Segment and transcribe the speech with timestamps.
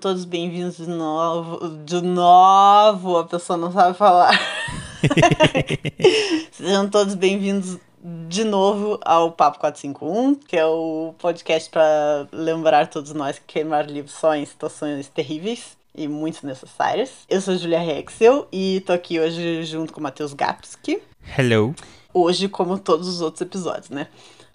[0.00, 1.68] Todos bem-vindos de novo.
[1.84, 4.32] De novo, a pessoa não sabe falar.
[6.52, 7.76] sejam todos bem-vindos
[8.26, 13.90] de novo ao Papo 451, que é o podcast para lembrar todos nós que queimar
[13.90, 17.10] livros só em situações terríveis e muito necessárias.
[17.28, 21.02] Eu sou Julia Rexel e tô aqui hoje junto com o Matheus Gapski.
[21.36, 21.74] Hello.
[22.14, 24.08] Hoje, como todos os outros episódios, né?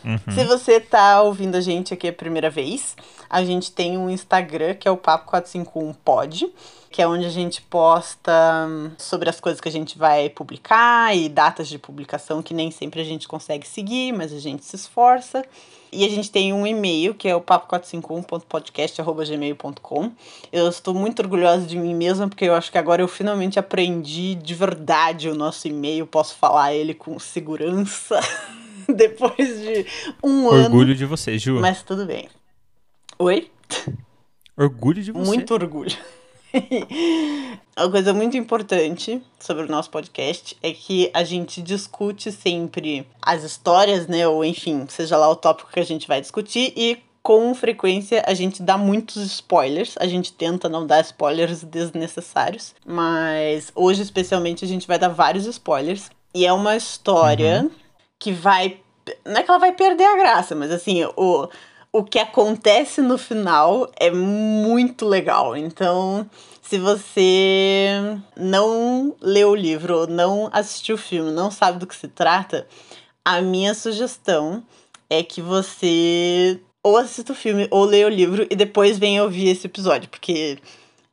[0.04, 0.34] Uhum.
[0.34, 2.96] Se você tá ouvindo a gente aqui a primeira vez,
[3.30, 6.54] a gente tem um Instagram que é o Papo 451 Pod,
[6.92, 8.32] que é onde a gente posta
[8.70, 12.72] hum, sobre as coisas que a gente vai publicar e datas de publicação que nem
[12.72, 15.44] sempre a gente consegue seguir, mas a gente se esforça.
[15.92, 20.12] E a gente tem um e-mail que é o papo451.podcast.gmail.com.
[20.52, 24.36] Eu estou muito orgulhosa de mim mesma porque eu acho que agora eu finalmente aprendi
[24.36, 28.20] de verdade o nosso e-mail, posso falar ele com segurança.
[28.94, 29.86] depois de
[30.24, 30.66] um Orgulho ano.
[30.66, 31.60] Orgulho de você, Ju.
[31.60, 32.30] Mas tudo bem.
[33.18, 33.50] Oi?
[34.58, 35.26] Orgulho de você.
[35.26, 35.96] Muito orgulho.
[37.78, 43.44] Uma coisa muito importante sobre o nosso podcast é que a gente discute sempre as
[43.44, 44.26] histórias, né?
[44.28, 48.34] Ou enfim, seja lá o tópico que a gente vai discutir, e com frequência a
[48.34, 49.96] gente dá muitos spoilers.
[50.00, 55.46] A gente tenta não dar spoilers desnecessários, mas hoje especialmente a gente vai dar vários
[55.46, 56.10] spoilers.
[56.34, 57.72] E é uma história uhum.
[58.20, 58.80] Que vai.
[59.26, 61.48] Não é que ela vai perder a graça, mas assim, o
[61.96, 65.56] o que acontece no final é muito legal.
[65.56, 66.30] Então,
[66.62, 72.10] se você não leu o livro não assistiu o filme, não sabe do que se
[72.10, 72.68] trata,
[73.24, 74.62] a minha sugestão
[75.10, 79.48] é que você ou assista o filme ou leia o livro e depois venha ouvir
[79.48, 80.60] esse episódio, porque,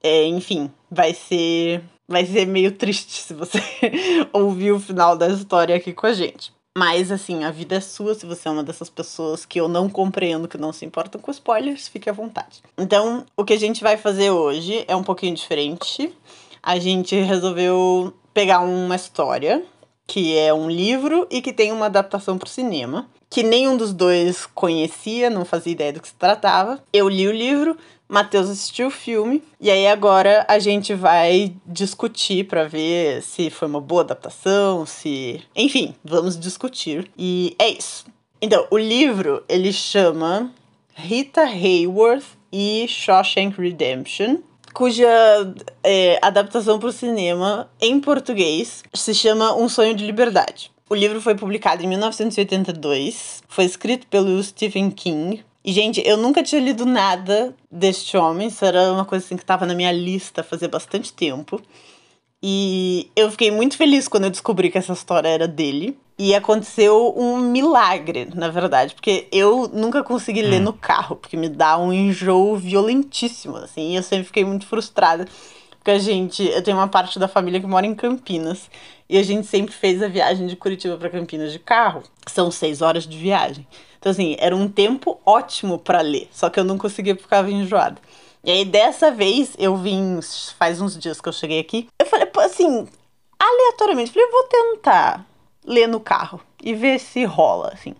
[0.02, 3.62] é, enfim, vai ser vai ser meio triste se você
[4.32, 6.52] ouvir o final da história aqui com a gente.
[6.76, 9.90] Mas, assim, a vida é sua se você é uma dessas pessoas que eu não
[9.90, 12.62] compreendo, que não se importam com spoilers, fique à vontade.
[12.78, 16.14] Então, o que a gente vai fazer hoje é um pouquinho diferente.
[16.62, 19.62] A gente resolveu pegar uma história,
[20.06, 23.94] que é um livro e que tem uma adaptação para o cinema, que nenhum dos
[23.94, 26.84] dois conhecia, não fazia ideia do que se tratava.
[26.92, 32.46] Eu li o livro, Matheus assistiu o filme e aí agora a gente vai discutir
[32.46, 37.10] para ver se foi uma boa adaptação, se, enfim, vamos discutir.
[37.16, 38.04] E é isso.
[38.38, 40.52] Então, o livro ele chama
[40.94, 44.40] Rita Hayworth e Shawshank Redemption,
[44.74, 45.08] cuja
[45.82, 50.71] é, adaptação para o cinema em português se chama Um Sonho de Liberdade.
[50.92, 56.42] O livro foi publicado em 1982, foi escrito pelo Stephen King e, gente, eu nunca
[56.42, 58.48] tinha lido nada deste homem.
[58.48, 61.62] Isso era uma coisa assim que estava na minha lista fazia bastante tempo.
[62.42, 65.96] E eu fiquei muito feliz quando eu descobri que essa história era dele.
[66.18, 70.50] E aconteceu um milagre, na verdade, porque eu nunca consegui hum.
[70.50, 74.66] ler no carro, porque me dá um enjoo violentíssimo, assim, e eu sempre fiquei muito
[74.66, 75.26] frustrada.
[75.82, 78.70] Porque a gente, eu tenho uma parte da família que mora em Campinas,
[79.08, 82.80] e a gente sempre fez a viagem de Curitiba para Campinas de carro, são seis
[82.80, 83.66] horas de viagem.
[83.98, 88.00] Então, assim, era um tempo ótimo para ler, só que eu não conseguia ficava enjoada.
[88.44, 90.20] E aí, dessa vez, eu vim,
[90.56, 92.86] faz uns dias que eu cheguei aqui, eu falei, assim,
[93.36, 95.26] aleatoriamente, falei, vou tentar
[95.66, 97.96] ler no carro e ver se rola, assim.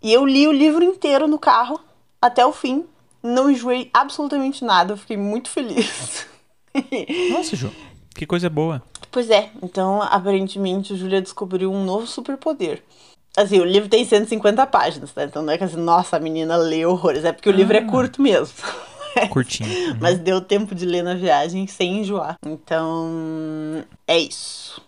[0.00, 1.80] E eu li o livro inteiro no carro,
[2.22, 2.86] até o fim,
[3.20, 6.28] não enjoei absolutamente nada, eu fiquei muito feliz.
[7.30, 7.70] Nossa, Ju,
[8.14, 8.82] que coisa boa.
[9.10, 12.82] Pois é, então aparentemente o Júlia descobriu um novo superpoder.
[13.36, 15.24] Assim, o livro tem 150 páginas, tá?
[15.24, 17.24] Então não é que assim, nossa, a menina lê horrores.
[17.24, 17.56] É porque o ah.
[17.56, 18.54] livro é curto mesmo.
[19.30, 19.68] Curtinho.
[19.68, 19.98] Uhum.
[20.00, 22.36] Mas deu tempo de ler na viagem sem enjoar.
[22.44, 24.80] Então, é isso.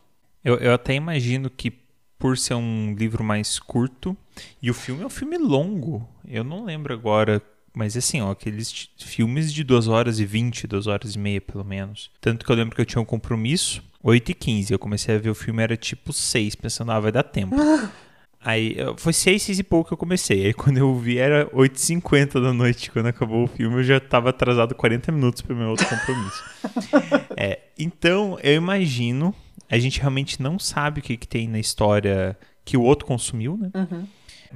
[0.44, 1.72] Eu, eu até imagino que
[2.18, 4.16] por ser um livro mais curto,
[4.60, 6.06] e o filme é um filme longo.
[6.26, 7.42] Eu não lembro agora
[7.76, 11.62] mas assim, ó, aqueles filmes de 2 horas e 20, 2 horas e meia, pelo
[11.62, 12.10] menos.
[12.22, 14.72] Tanto que eu lembro que eu tinha um compromisso, 8 e 15.
[14.72, 17.54] Eu comecei a ver o filme, era tipo 6, pensando, ah, vai dar tempo.
[18.40, 20.46] Aí foi 6, 6 e pouco que eu comecei.
[20.46, 22.90] Aí quando eu vi era 8h50 da noite.
[22.90, 26.44] Quando acabou o filme, eu já estava atrasado 40 minutos para o meu outro compromisso.
[27.36, 29.34] é, então, eu imagino.
[29.68, 33.58] A gente realmente não sabe o que, que tem na história que o outro consumiu,
[33.58, 33.70] né?
[33.74, 34.06] Uhum.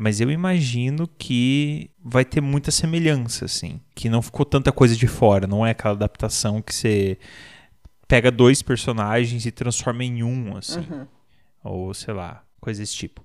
[0.02, 3.79] Mas eu imagino que vai ter muita semelhança, assim.
[3.94, 5.47] Que não ficou tanta coisa de fora.
[5.47, 7.19] Não é aquela adaptação que você
[8.08, 10.87] pega dois personagens e transforma em um, assim.
[10.91, 11.06] Uhum.
[11.62, 13.23] Ou, sei lá, coisa desse tipo.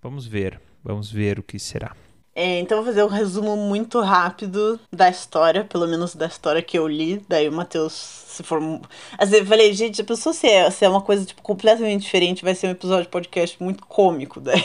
[0.00, 0.60] Vamos ver.
[0.84, 1.90] Vamos ver o que será.
[2.36, 6.78] É, então vou fazer um resumo muito rápido da história, pelo menos da história que
[6.78, 7.20] eu li.
[7.28, 8.80] Daí o Matheus se formou.
[9.18, 12.44] Assim, eu falei, gente, a pessoa se é, se é uma coisa tipo, completamente diferente,
[12.44, 14.40] vai ser um episódio de podcast muito cômico.
[14.40, 14.62] Daí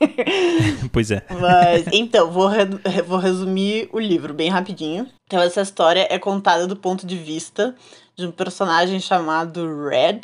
[0.92, 1.24] pois é.
[1.40, 2.64] Mas, então, vou, re
[3.06, 5.06] vou resumir o livro bem rapidinho.
[5.26, 7.74] Então, essa história é contada do ponto de vista
[8.16, 10.22] de um personagem chamado Red,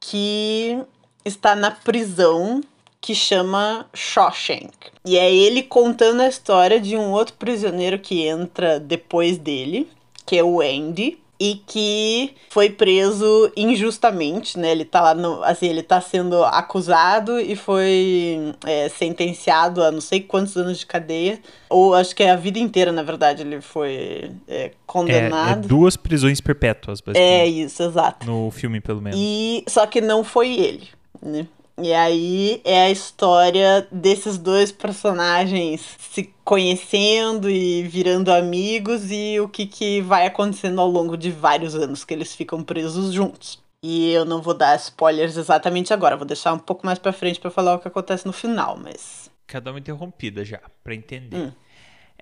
[0.00, 0.78] que
[1.24, 2.60] está na prisão
[3.00, 4.72] que chama Shawshank.
[5.04, 9.88] E é ele contando a história de um outro prisioneiro que entra depois dele,
[10.24, 14.70] que é o Andy, e que foi preso injustamente, né?
[14.70, 15.42] Ele tá lá no.
[15.42, 20.86] Assim, ele tá sendo acusado e foi é, sentenciado a não sei quantos anos de
[20.86, 21.40] cadeia.
[21.68, 25.62] Ou acho que é a vida inteira, na verdade, ele foi é, condenado.
[25.62, 27.40] É, é duas prisões perpétuas, basicamente.
[27.40, 28.26] É isso, exato.
[28.26, 29.18] No filme, pelo menos.
[29.20, 30.88] E só que não foi ele,
[31.20, 31.46] né?
[31.76, 39.48] E aí é a história desses dois personagens se conhecendo e virando amigos e o
[39.48, 43.62] que, que vai acontecendo ao longo de vários anos que eles ficam presos juntos.
[43.82, 47.40] E eu não vou dar spoilers exatamente agora, vou deixar um pouco mais para frente
[47.40, 49.30] para falar o que acontece no final, mas.
[49.62, 51.36] Dar uma interrompida já, para entender.
[51.36, 51.52] Hum.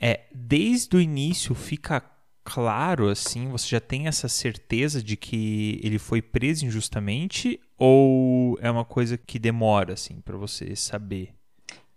[0.01, 2.03] É, desde o início fica
[2.45, 8.71] claro, assim, você já tem essa certeza de que ele foi preso injustamente ou é
[8.71, 11.35] uma coisa que demora, assim, para você saber?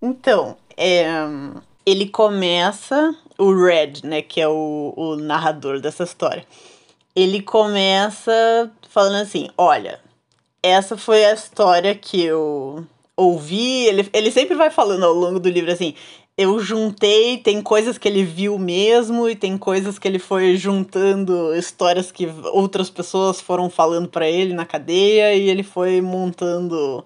[0.01, 1.13] Então, é,
[1.85, 6.45] ele começa, o Red, né, que é o, o narrador dessa história,
[7.15, 9.99] ele começa falando assim: olha,
[10.61, 13.85] essa foi a história que eu ouvi.
[13.85, 15.95] Ele, ele sempre vai falando ao longo do livro assim:
[16.37, 21.55] eu juntei, tem coisas que ele viu mesmo e tem coisas que ele foi juntando
[21.55, 27.05] histórias que outras pessoas foram falando para ele na cadeia e ele foi montando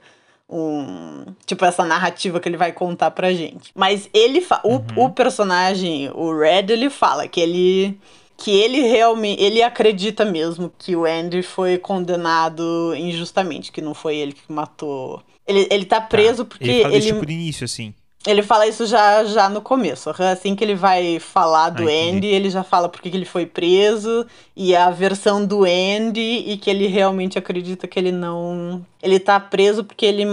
[0.49, 3.71] um, tipo essa narrativa que ele vai contar pra gente.
[3.75, 4.81] Mas ele uhum.
[4.95, 7.99] o, o personagem, o Red, ele fala que ele
[8.35, 14.15] que ele realmente ele acredita mesmo que o Andy foi condenado injustamente, que não foi
[14.15, 15.21] ele que matou.
[15.45, 16.07] Ele, ele tá, tá.
[16.07, 16.49] preso tá.
[16.49, 17.93] porque ele fala ele tipo de início assim.
[18.29, 20.09] Ele fala isso já, já no começo.
[20.09, 23.45] Assim que ele vai falar do ah, Andy, ele já fala porque que ele foi
[23.45, 28.85] preso e a versão do Andy e que ele realmente acredita que ele não.
[29.01, 30.25] Ele tá preso porque ele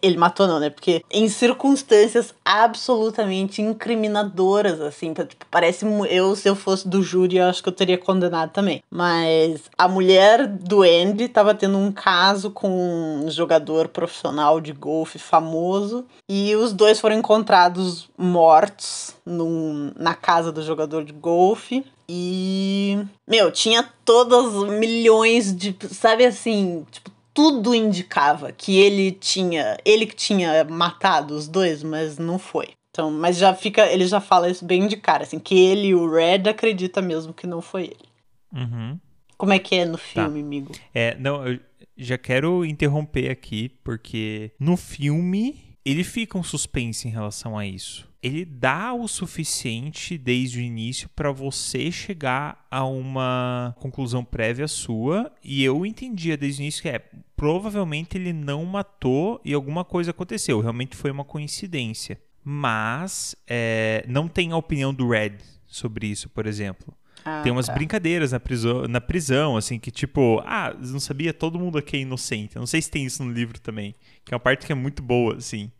[0.00, 0.70] ele matou não, né?
[0.70, 7.46] Porque em circunstâncias absolutamente incriminadoras, assim, tipo, parece eu, se eu fosse do júri, eu
[7.46, 8.82] acho que eu teria condenado também.
[8.90, 15.18] Mas a mulher do Andy tava tendo um caso com um jogador profissional de golfe
[15.18, 21.84] famoso e os dois foram encontrados mortos num, na casa do jogador de golfe.
[22.08, 30.06] E, meu, tinha todas milhões de, sabe assim, tipo, tudo indicava que ele tinha, ele
[30.06, 32.70] que tinha matado os dois, mas não foi.
[32.90, 36.10] Então, mas já fica, ele já fala isso bem de cara, assim, que ele o
[36.10, 38.08] Red acredita mesmo que não foi ele.
[38.52, 39.00] Uhum.
[39.38, 40.04] Como é que é no tá.
[40.04, 40.46] filme, tá.
[40.46, 40.72] amigo?
[40.94, 41.58] É, não, eu
[41.96, 48.11] já quero interromper aqui, porque no filme ele fica um suspense em relação a isso
[48.22, 55.32] ele dá o suficiente desde o início para você chegar a uma conclusão prévia sua.
[55.42, 57.02] E eu entendia desde o início que é
[57.36, 60.60] provavelmente ele não matou e alguma coisa aconteceu.
[60.60, 62.20] Realmente foi uma coincidência.
[62.44, 66.94] Mas é, não tem a opinião do Red sobre isso, por exemplo.
[67.24, 67.74] Ah, tem umas tá.
[67.74, 72.00] brincadeiras na prisão, na prisão, assim, que tipo, ah, não sabia, todo mundo aqui é
[72.00, 72.56] inocente.
[72.56, 73.94] Eu não sei se tem isso no livro também.
[74.24, 75.70] Que é uma parte que é muito boa, assim.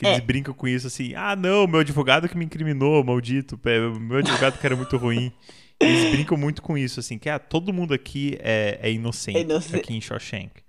[0.00, 0.14] Que é.
[0.14, 3.60] eles brincam com isso assim, ah não, meu advogado que me incriminou, maldito,
[4.00, 5.30] meu advogado que era muito ruim.
[5.78, 9.40] Eles brincam muito com isso, assim, que ah, todo mundo aqui é, é inocente, é
[9.42, 10.62] inocente aqui em Shawshank.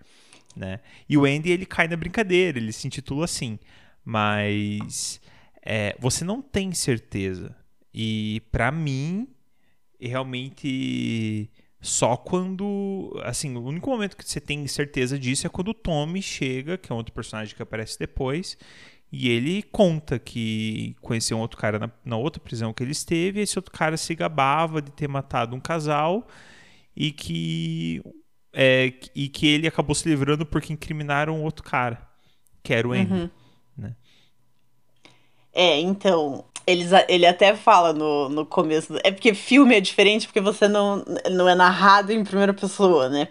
[0.54, 0.82] Né?
[1.08, 3.58] E o Andy, ele cai na brincadeira, ele se intitula assim.
[4.04, 5.22] Mas
[5.66, 7.56] é, você não tem certeza.
[7.94, 9.30] E para mim,
[9.98, 11.50] realmente
[11.82, 13.12] só quando.
[13.24, 16.92] Assim, o único momento que você tem certeza disso é quando o Tommy chega, que
[16.92, 18.58] é um outro personagem que aparece depois,
[19.12, 23.40] e ele conta que conheceu um outro cara na, na, outra prisão que ele esteve,
[23.40, 26.26] e esse outro cara se gabava de ter matado um casal
[26.96, 28.02] e que,
[28.54, 32.08] é, e que ele acabou se livrando porque incriminaram outro cara,
[32.64, 33.12] que era o Andy.
[33.12, 33.30] Uhum.
[33.78, 33.96] Né?
[35.54, 38.98] É, então, eles, ele até fala no, no começo.
[39.04, 43.28] É porque filme é diferente porque você não, não é narrado em primeira pessoa, né?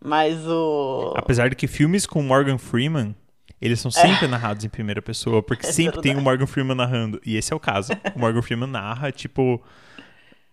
[0.00, 1.14] Mas o.
[1.16, 3.16] Apesar de que filmes com Morgan Freeman
[3.64, 4.28] eles são sempre é.
[4.28, 6.02] narrados em primeira pessoa, porque é sempre verdade.
[6.02, 7.20] tem o Morgan Freeman narrando.
[7.24, 7.92] E esse é o caso.
[8.14, 9.62] O Morgan Freeman narra, tipo,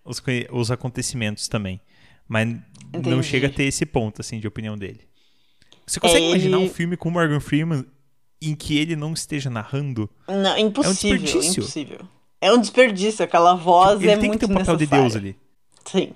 [0.06, 1.82] os, os acontecimentos também.
[2.28, 2.48] Mas
[2.88, 3.10] Entendi.
[3.10, 5.02] não chega a ter esse ponto, assim, de opinião dele.
[5.86, 7.86] Você consegue é, imaginar um filme com o Morgan Freeman
[8.42, 10.10] em que ele não esteja narrando?
[10.28, 11.18] Não, impossível.
[11.18, 11.62] É um desperdício.
[11.62, 12.00] Impossível.
[12.40, 13.26] É um desperdício.
[13.26, 14.30] Aquela voz ele é muito necessária.
[14.30, 15.36] Ele tem que ter um papel de Deus ali.
[15.86, 16.14] Sim,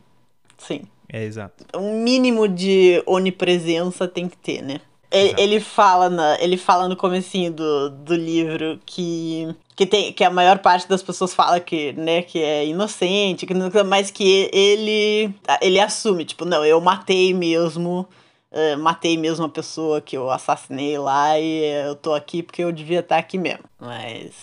[0.57, 0.81] sim.
[1.09, 1.65] É, exato.
[1.75, 4.79] Um mínimo de onipresença tem que ter, né?
[5.17, 10.24] Ele, ele, fala na, ele fala no comecinho do, do livro que que tem que
[10.24, 13.53] a maior parte das pessoas fala que né que é inocente que
[13.84, 18.07] mas que ele ele assume tipo não eu matei mesmo
[18.55, 22.72] uh, matei mesmo a pessoa que eu assassinei lá e eu tô aqui porque eu
[22.72, 23.65] devia estar aqui mesmo.
[23.79, 24.34] Mas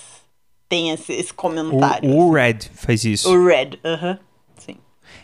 [0.69, 3.29] tem esse, esse comentário o, o Red faz isso.
[3.31, 4.19] O Red aham uh -huh,
[4.59, 4.77] sim.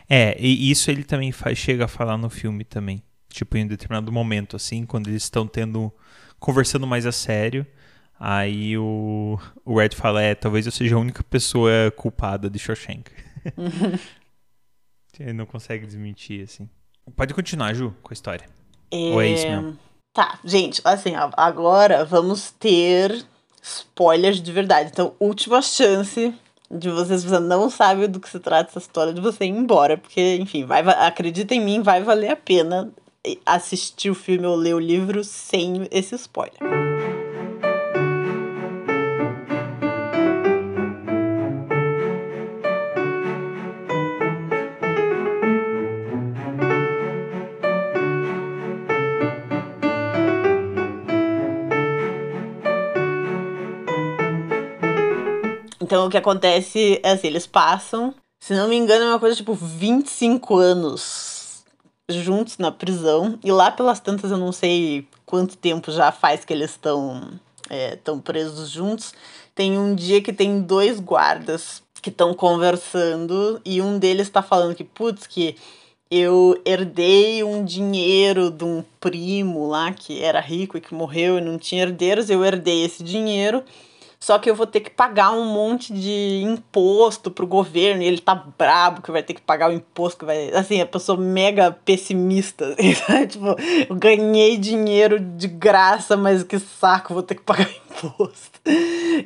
[0.08, 3.02] É e isso ele também faz, chega a falar no filme também
[3.38, 5.92] tipo em determinado momento assim quando eles estão tendo
[6.38, 7.66] conversando mais a sério
[8.20, 13.10] Aí o, o Red fala: É, talvez eu seja a única pessoa culpada de Shawshank.
[15.20, 16.68] Ele não consegue desmentir, assim.
[17.16, 18.46] Pode continuar, Ju, com a história.
[18.90, 18.96] É...
[18.96, 19.78] Ou é isso mesmo?
[20.12, 23.24] Tá, gente, assim, agora vamos ter
[23.60, 24.90] spoilers de verdade.
[24.92, 26.32] Então, última chance
[26.70, 29.98] de vocês, você não sabe do que se trata essa história, de você ir embora,
[29.98, 32.92] porque, enfim, vai, acredita em mim, vai valer a pena
[33.44, 36.58] assistir o filme ou ler o livro sem esse spoiler.
[55.80, 59.34] Então o que acontece é assim, eles passam, se não me engano, é uma coisa
[59.34, 61.37] tipo 25 anos
[62.08, 63.38] juntos na prisão.
[63.44, 67.38] E lá pelas tantas eu não sei quanto tempo já faz que eles estão
[67.68, 69.14] é, tão presos juntos.
[69.54, 74.74] Tem um dia que tem dois guardas que estão conversando e um deles está falando
[74.74, 75.56] que, putz, que
[76.10, 81.40] eu herdei um dinheiro de um primo lá que era rico e que morreu e
[81.40, 82.30] não tinha herdeiros.
[82.30, 83.62] Eu herdei esse dinheiro
[84.20, 88.20] só que eu vou ter que pagar um monte de imposto pro governo e ele
[88.20, 90.50] tá brabo que vai ter que pagar o imposto que vai.
[90.50, 92.74] Assim, a pessoa mega pessimista.
[93.28, 93.46] tipo,
[93.88, 98.60] eu ganhei dinheiro de graça, mas que saco, vou ter que pagar imposto.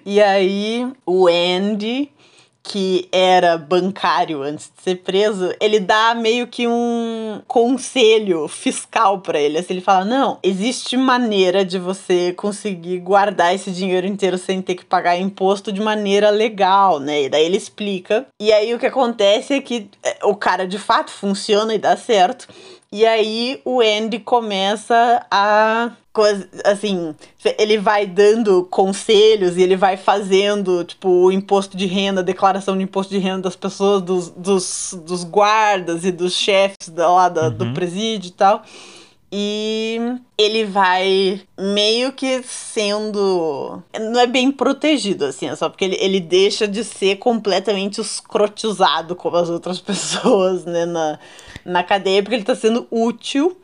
[0.05, 2.13] E aí o Andy
[2.63, 9.41] que era bancário antes de ser preso, ele dá meio que um conselho fiscal para
[9.41, 9.59] ele.
[9.59, 14.77] Assim, ele fala: não, existe maneira de você conseguir guardar esse dinheiro inteiro sem ter
[14.77, 17.25] que pagar imposto de maneira legal, né?
[17.25, 18.27] E daí ele explica.
[18.41, 21.97] E aí o que acontece é que é, o cara de fato funciona e dá
[21.97, 22.47] certo.
[22.93, 25.93] E aí o Andy começa a
[26.67, 27.15] assim,
[27.59, 32.85] ele vai dando conselhos e ele vai fazendo, tipo, o imposto de renda, declaração de
[32.85, 37.45] imposto de renda das pessoas, dos, dos, dos guardas e dos chefes da, lá da,
[37.45, 37.57] uhum.
[37.57, 38.63] do presídio e tal.
[39.35, 39.99] E
[40.37, 43.83] ele vai meio que sendo.
[43.99, 49.17] Não é bem protegido, assim, é só porque ele, ele deixa de ser completamente escrotizado
[49.17, 51.19] como as outras pessoas, né, na,
[51.65, 53.57] na cadeia, porque ele tá sendo útil.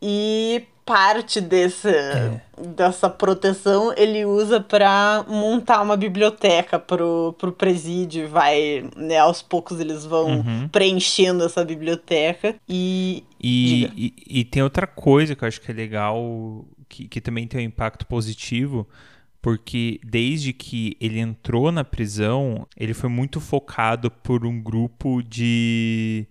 [0.00, 2.40] E parte desse, é.
[2.76, 8.28] dessa proteção ele usa para montar uma biblioteca pro, pro presídio.
[8.28, 10.68] Vai, né, aos poucos eles vão uhum.
[10.68, 12.54] preenchendo essa biblioteca.
[12.68, 17.20] E, e, e, e, tem outra coisa que eu acho que é legal, que, que
[17.20, 18.86] também tem um impacto positivo.
[19.40, 26.26] Porque desde que ele entrou na prisão, ele foi muito focado por um grupo de.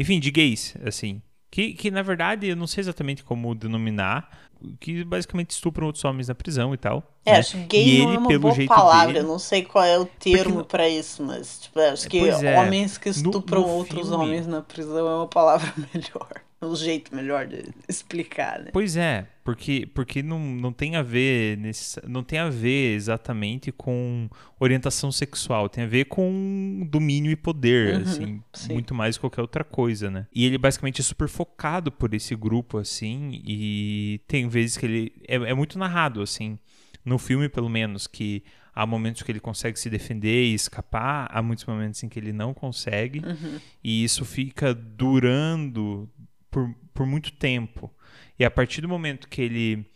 [0.00, 1.20] Enfim, de gays, assim.
[1.50, 4.30] Que, que na verdade eu não sei exatamente como denominar,
[4.78, 7.02] que basicamente estupram outros homens na prisão e tal.
[7.26, 7.38] É, né?
[7.38, 9.62] acho que gay e não ele, é uma pelo jeito palavra, dele, eu não sei
[9.62, 13.66] qual é o termo para isso, mas tipo, acho que é, homens que estupram no,
[13.66, 16.28] no outros filme, homens na prisão é uma palavra melhor
[16.66, 18.70] um jeito melhor de explicar, né?
[18.72, 23.72] Pois é, porque, porque não, não tem a ver nesse, não tem a ver exatamente
[23.72, 28.72] com orientação sexual, tem a ver com domínio e poder, uhum, assim, sim.
[28.72, 30.26] muito mais que qualquer outra coisa, né?
[30.34, 35.12] E ele basicamente é super focado por esse grupo, assim, e tem vezes que ele
[35.26, 36.58] é, é muito narrado, assim,
[37.04, 38.42] no filme pelo menos, que
[38.74, 42.32] há momentos que ele consegue se defender e escapar, há muitos momentos em que ele
[42.32, 43.58] não consegue, uhum.
[43.82, 46.08] e isso fica durando
[46.50, 47.90] por, por muito tempo.
[48.38, 49.86] E a partir do momento que ele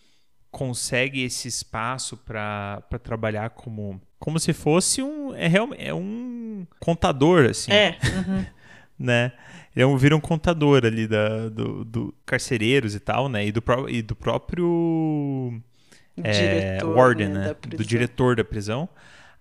[0.50, 7.72] consegue esse espaço para trabalhar como como se fosse um é, é um contador assim.
[7.72, 8.46] É uhum.
[8.98, 9.32] né?
[9.74, 13.46] Ele é um, vira um contador ali da, do, do carcereiros e tal né?
[13.46, 15.60] E do, e do próprio
[16.22, 17.54] é, warden né, né?
[17.76, 18.88] do diretor da prisão.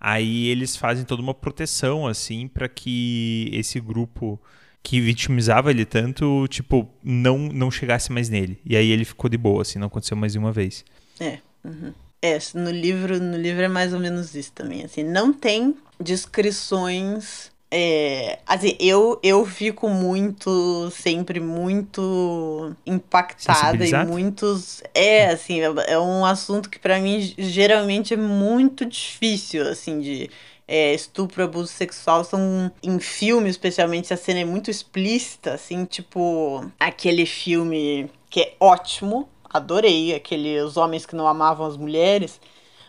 [0.00, 4.40] Aí eles fazem toda uma proteção assim para que esse grupo
[4.84, 8.60] que vitimizava ele tanto, tipo, não, não chegasse mais nele.
[8.64, 10.84] E aí ele ficou de boa, assim, não aconteceu mais uma vez.
[11.18, 11.38] É.
[11.64, 11.92] Uhum.
[12.22, 17.50] É, no livro, no livro é mais ou menos isso também, assim, não tem descrições
[17.76, 24.80] É, assim, eu, eu fico muito, sempre muito impactada e muitos.
[24.94, 30.30] É, assim, é, é um assunto que para mim geralmente é muito difícil, assim, de.
[30.66, 36.70] É, estupro, abuso sexual são em filme, especialmente, a cena é muito explícita, assim, tipo
[36.80, 42.40] aquele filme que é ótimo, adorei, aquele Os Homens que Não Amavam as Mulheres,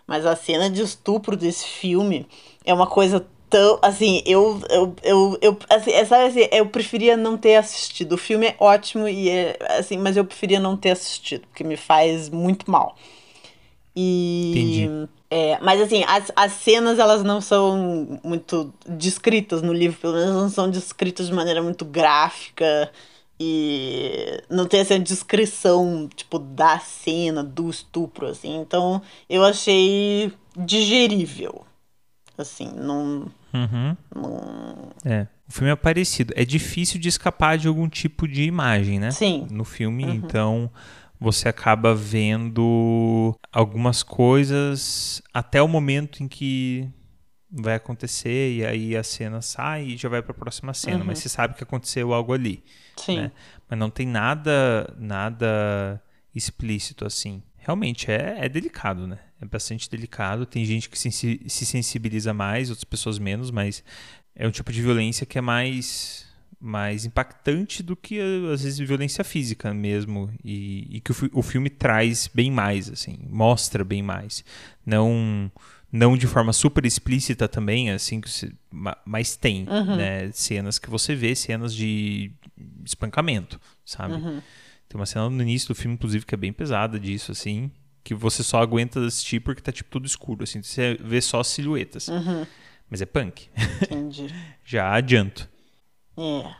[0.07, 2.25] mas a cena de estupro desse filme
[2.63, 3.79] é uma coisa tão.
[3.81, 4.61] Assim, eu.
[4.69, 8.13] eu, eu, eu assim, é, sabe assim, eu preferia não ter assistido.
[8.13, 11.77] O filme é ótimo, e é, assim, mas eu preferia não ter assistido, porque me
[11.77, 12.95] faz muito mal.
[13.95, 14.51] E.
[14.51, 15.09] Entendi.
[15.37, 20.33] É, mas assim, as, as cenas elas não são muito descritas no livro, pelo menos
[20.33, 22.89] não são descritas de maneira muito gráfica
[23.37, 28.55] e não tem essa descrição, tipo, da cena, do estupro, assim.
[28.61, 31.65] Então, eu achei digerível.
[32.37, 33.29] Assim, não.
[33.53, 33.97] Uhum.
[34.15, 34.89] não...
[35.03, 35.27] É.
[35.49, 36.33] O filme é parecido.
[36.37, 39.11] É difícil de escapar de algum tipo de imagem, né?
[39.11, 39.47] Sim.
[39.51, 40.13] No filme, uhum.
[40.13, 40.71] então
[41.19, 46.89] você acaba vendo algumas coisas até o momento em que
[47.49, 51.05] vai acontecer e aí a cena sai e já vai para a próxima cena, uhum.
[51.05, 52.63] mas você sabe que aconteceu algo ali.
[52.97, 53.17] Sim.
[53.17, 53.31] Né?
[53.69, 56.01] Mas não tem nada nada
[56.33, 57.41] explícito assim.
[57.57, 59.19] Realmente é, é delicado, né?
[59.41, 60.45] É bastante delicado.
[60.45, 63.83] Tem gente que se, se sensibiliza mais, outras pessoas menos, mas
[64.35, 66.24] é um tipo de violência que é mais
[66.65, 68.19] mais impactante do que
[68.51, 73.19] às vezes violência física mesmo e, e que o, o, filme traz bem mais assim
[73.29, 74.43] mostra bem mais
[74.83, 75.51] não
[75.91, 78.19] não de forma super explícita também, assim,
[79.05, 79.95] mas tem, uhum.
[79.95, 80.29] né?
[80.33, 82.33] Cenas que você vê, cenas de
[82.83, 84.15] espancamento, sabe?
[84.15, 84.41] Uhum.
[84.89, 87.71] Tem uma cena no início do filme, inclusive, que é bem pesada disso, assim,
[88.03, 92.09] que você só aguenta assistir porque tá, tipo, tudo escuro, assim, você vê só silhuetas.
[92.09, 92.45] Uhum.
[92.89, 93.47] Mas é punk.
[93.81, 94.27] Entendi.
[94.65, 95.49] Já adianto.
[96.17, 96.53] É.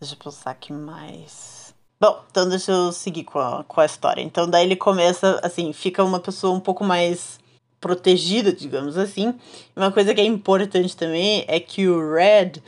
[0.00, 1.74] Deixa eu pensar aqui mais.
[2.00, 4.20] Bom, então deixa eu seguir com a, com a história.
[4.20, 7.38] Então, daí ele começa, assim, fica uma pessoa um pouco mais
[7.80, 9.34] protegida, digamos assim.
[9.76, 12.62] Uma coisa que é importante também é que o Red,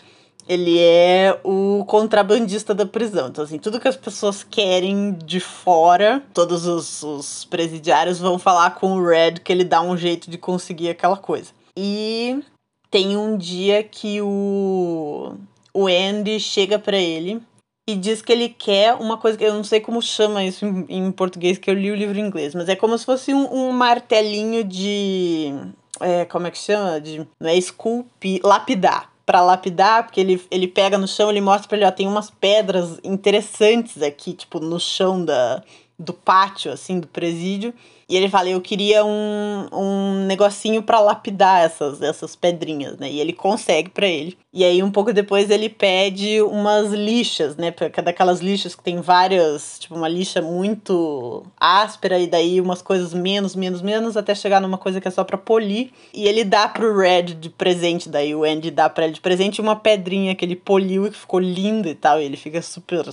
[0.48, 3.28] ele é o contrabandista da prisão.
[3.28, 8.70] Então, assim, tudo que as pessoas querem de fora, todos os, os presidiários vão falar
[8.76, 11.50] com o Red que ele dá um jeito de conseguir aquela coisa.
[11.76, 12.42] E
[12.90, 15.34] tem um dia que o,
[15.76, 17.42] o Andy chega para ele
[17.86, 20.86] e diz que ele quer uma coisa que eu não sei como chama isso em,
[20.88, 23.52] em português, que eu li o livro em inglês, mas é como se fosse um,
[23.52, 25.52] um martelinho de.
[26.00, 26.98] É, como é que chama?
[27.00, 29.12] De, não é esculpir, lapidar.
[29.26, 32.30] Para lapidar, porque ele, ele pega no chão, ele mostra pra ele, ó, tem umas
[32.30, 35.64] pedras interessantes aqui, tipo, no chão da,
[35.98, 37.72] do pátio, assim, do presídio.
[38.08, 43.10] E ele fala, eu queria um, um negocinho para lapidar essas, essas pedrinhas, né?
[43.10, 44.38] E ele consegue para ele.
[44.52, 47.74] E aí, um pouco depois, ele pede umas lixas, né?
[48.04, 53.56] Daquelas lixas que tem várias, tipo, uma lixa muito áspera e daí umas coisas menos,
[53.56, 55.90] menos, menos, até chegar numa coisa que é só pra polir.
[56.14, 59.60] E ele dá pro Red de presente, daí o Andy dá pra ele de presente
[59.60, 62.20] uma pedrinha que ele poliu e que ficou linda e tal.
[62.20, 63.04] E ele fica super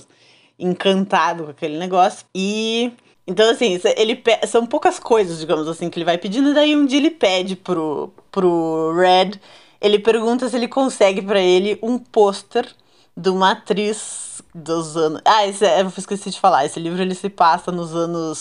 [0.58, 2.26] encantado com aquele negócio.
[2.34, 2.92] E
[3.26, 6.84] então, assim, ele são poucas coisas, digamos assim, que ele vai pedindo, e daí um
[6.84, 9.40] dia ele pede pro, pro Red,
[9.80, 12.66] ele pergunta se ele consegue para ele um pôster
[13.16, 15.22] de uma atriz dos anos.
[15.24, 18.38] Ah, esse, é, eu esqueci de falar, esse livro ele se passa nos anos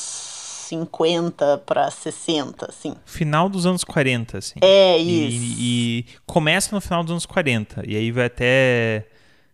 [0.68, 2.94] 50 para 60, assim.
[3.06, 4.60] Final dos anos 40, assim.
[4.62, 5.38] É, isso.
[5.38, 9.08] E, e, começa no final dos anos 40, e aí vai até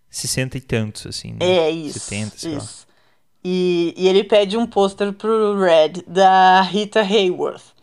[0.10, 1.34] 60 e tantos, assim.
[1.34, 1.40] Né?
[1.42, 2.00] É, isso.
[2.00, 2.86] 70, sei isso.
[2.88, 2.96] lá.
[3.44, 7.80] E, e ele pede um pôster pro Red da Rita Hayworth.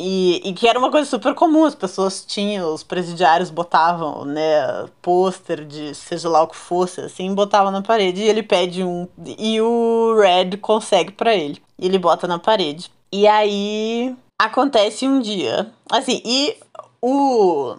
[0.00, 4.86] E, e, que era uma coisa super comum, as pessoas tinham, os presidiários botavam, né,
[5.02, 9.08] pôster de seja lá o que fosse, assim, botavam na parede e ele pede um.
[9.36, 11.60] E o Red consegue para ele.
[11.76, 12.92] E ele bota na parede.
[13.10, 15.72] E aí acontece um dia.
[15.90, 16.56] Assim, e
[17.02, 17.76] o.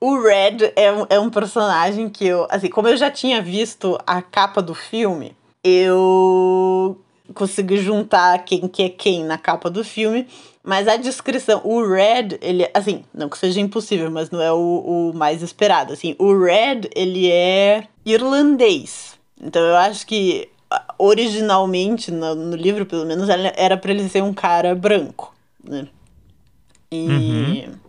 [0.00, 2.46] O Red é um, é um personagem que eu.
[2.50, 6.98] Assim, como eu já tinha visto a capa do filme, eu
[7.34, 10.28] consegui juntar quem que é quem na capa do filme,
[10.62, 15.10] mas a descrição, o Red, ele, assim, não que seja impossível, mas não é o,
[15.10, 20.48] o mais esperado, assim, o Red, ele é irlandês, então eu acho que
[20.98, 25.88] originalmente, no, no livro pelo menos, era para ele ser um cara branco, né,
[26.90, 27.64] e...
[27.66, 27.85] Uhum.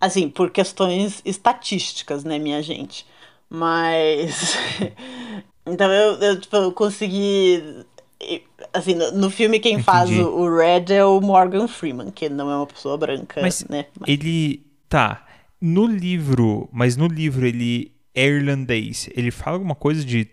[0.00, 3.06] Assim, por questões estatísticas, né, minha gente?
[3.50, 4.56] Mas
[5.72, 7.84] Então eu, eu, tipo, eu consegui.
[8.72, 9.84] Assim, no, no filme quem Entendi.
[9.84, 13.64] faz o, o, Red é o Morgan Freeman, que não é uma pessoa branca, mas
[13.68, 13.86] né?
[14.06, 14.66] Ele.
[14.88, 15.26] Tá.
[15.60, 16.68] No livro.
[16.72, 17.92] Mas no livro ele.
[18.14, 20.28] é irlandês, ele fala alguma coisa de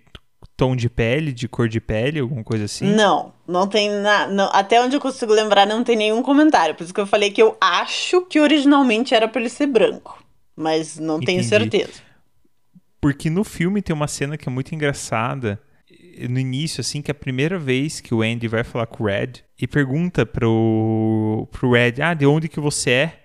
[0.57, 2.85] tom de pele, de cor de pele, alguma coisa assim?
[2.93, 4.45] Não, não tem nada.
[4.47, 6.75] Até onde eu consigo lembrar, não tem nenhum comentário.
[6.75, 10.23] Por isso que eu falei que eu acho que originalmente era pra ele ser branco.
[10.55, 11.25] Mas não Entendi.
[11.25, 12.01] tenho certeza.
[13.01, 15.61] Porque no filme tem uma cena que é muito engraçada.
[16.29, 19.07] No início, assim, que é a primeira vez que o Andy vai falar com o
[19.07, 23.19] Red e pergunta pro, pro Red, ah, de onde que você é?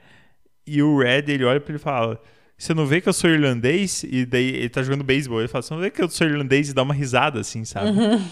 [0.67, 2.21] E o Red, ele olha pra ele e fala,
[2.61, 4.05] você não vê que eu sou irlandês?
[4.05, 5.41] E daí ele tá jogando beisebol.
[5.41, 6.69] Ele fala, você não vê que eu sou irlandês?
[6.69, 7.89] E dá uma risada, assim, sabe?
[7.89, 8.23] Uhum.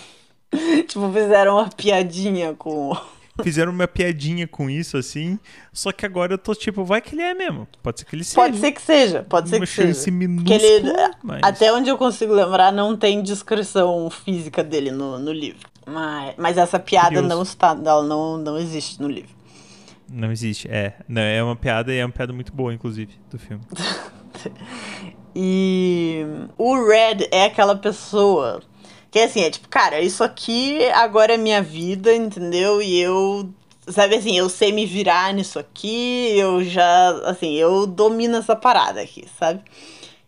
[0.86, 2.94] tipo, fizeram uma piadinha com.
[3.42, 5.38] Fizeram uma piadinha com isso, assim.
[5.72, 7.66] Só que agora eu tô tipo, vai que ele é mesmo.
[7.82, 8.36] Pode ser que ele seja.
[8.36, 10.10] Pode ser que seja, pode ser uma que seja.
[10.10, 11.40] Minúscula, ele, mas...
[11.42, 15.66] Até onde eu consigo lembrar, não tem descrição física dele no, no livro.
[15.86, 17.68] Mas, mas essa piada não está.
[17.70, 19.38] Ela não, não existe no livro.
[20.10, 20.94] Não existe, é.
[21.06, 23.62] Não, é uma piada e é uma piada muito boa, inclusive, do filme.
[25.34, 26.24] e
[26.56, 28.62] o Red é aquela pessoa
[29.10, 32.82] que assim, é tipo, cara, isso aqui agora é minha vida, entendeu?
[32.82, 33.48] E eu,
[33.88, 39.00] sabe assim, eu sei me virar nisso aqui, eu já, assim, eu domino essa parada
[39.00, 39.62] aqui, sabe?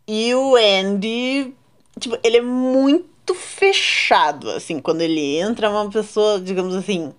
[0.08, 1.54] E o Andy,
[1.98, 7.12] tipo, ele é muito fechado, assim, quando ele entra, é uma pessoa, digamos assim,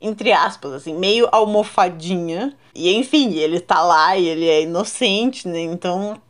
[0.00, 2.54] entre aspas, assim, meio almofadinha.
[2.74, 5.60] E enfim, ele tá lá e ele é inocente, né?
[5.60, 6.20] Então,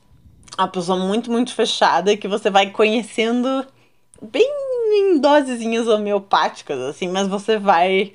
[0.58, 3.66] uma pessoa muito, muito fechada que você vai conhecendo
[4.22, 4.48] bem
[4.92, 8.12] em dosezinhas homeopáticas, assim, mas você vai.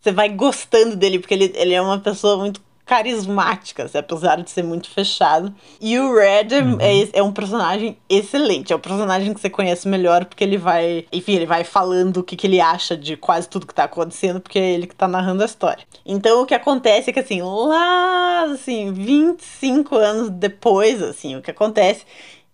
[0.00, 4.50] Você vai gostando dele, porque ele, ele é uma pessoa muito carismática, assim, apesar de
[4.50, 5.54] ser muito fechado.
[5.80, 6.78] E o Red é, uhum.
[6.80, 8.72] é, é, um personagem excelente.
[8.72, 11.06] É o personagem que você conhece melhor, porque ele vai.
[11.12, 14.40] Enfim, ele vai falando o que, que ele acha de quase tudo que tá acontecendo,
[14.40, 15.84] porque é ele que tá narrando a história.
[16.04, 21.52] Então o que acontece é que, assim, lá, assim, 25 anos depois, assim, o que
[21.52, 22.04] acontece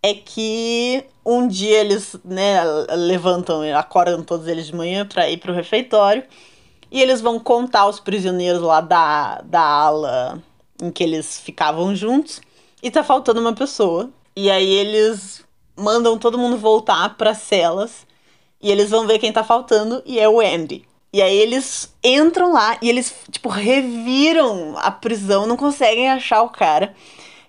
[0.03, 5.55] é que um dia eles, né, levantam, acordam todos eles de manhã para ir pro
[5.55, 6.25] refeitório.
[6.91, 10.43] E eles vão contar aos prisioneiros lá da, da ala
[10.81, 12.41] em que eles ficavam juntos.
[12.83, 14.11] E tá faltando uma pessoa.
[14.35, 15.45] E aí eles
[15.77, 18.07] mandam todo mundo voltar para celas.
[18.61, 20.03] E eles vão ver quem tá faltando.
[20.07, 20.85] E é o Andy.
[21.13, 26.51] E aí eles entram lá e eles, tipo, reviram a prisão, não conseguem achar o
[26.51, 26.95] cara.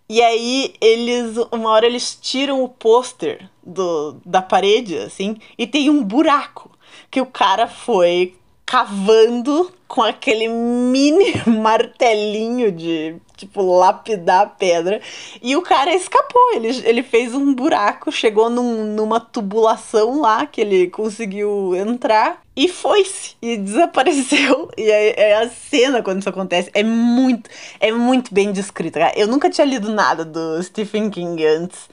[0.08, 5.90] E aí eles, uma hora eles tiram o pôster do, da parede, assim, e tem
[5.90, 6.72] um buraco
[7.12, 15.02] que o cara foi cavando com aquele mini martelinho de, tipo, lapidar pedra.
[15.42, 16.52] E o cara escapou.
[16.54, 22.68] Ele, ele fez um buraco, chegou num, numa tubulação lá que ele conseguiu entrar e
[22.68, 23.38] foi-se.
[23.42, 24.70] E desapareceu.
[24.78, 27.50] E a, a, cena, quando isso acontece, é muito,
[27.80, 29.14] é muito bem descrita.
[29.16, 31.88] Eu nunca tinha lido nada do Stephen King antes.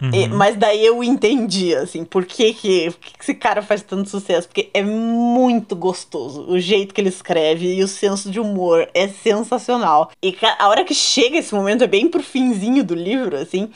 [0.00, 0.10] Uhum.
[0.12, 4.10] E, mas daí eu entendi, assim, por que, que, por que, esse cara faz tanto
[4.10, 4.46] sucesso.
[4.46, 6.46] Porque é muito gostoso.
[6.48, 10.10] O jeito que ele escreve e o senso de humor é sensacional.
[10.22, 13.70] E a hora que chega esse momento é bem pro finzinho do livro, assim,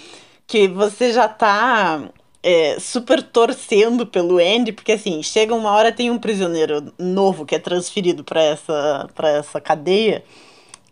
[0.47, 2.11] que você já tá
[2.43, 7.55] é, super torcendo pelo Andy, porque assim, chega uma hora tem um prisioneiro novo que
[7.55, 10.25] é transferido para essa, pra essa cadeia.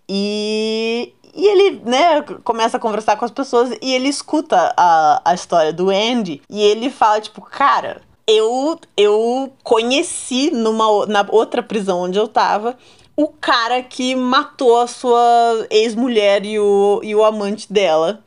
[0.08, 5.34] E, e ele, né, começa a conversar com as pessoas e ele escuta a, a
[5.34, 12.00] história do Andy e ele fala, tipo, cara, eu, eu conheci numa, na outra prisão
[12.00, 12.76] onde eu tava
[13.14, 18.22] o cara que matou a sua ex-mulher e o, e o amante dela.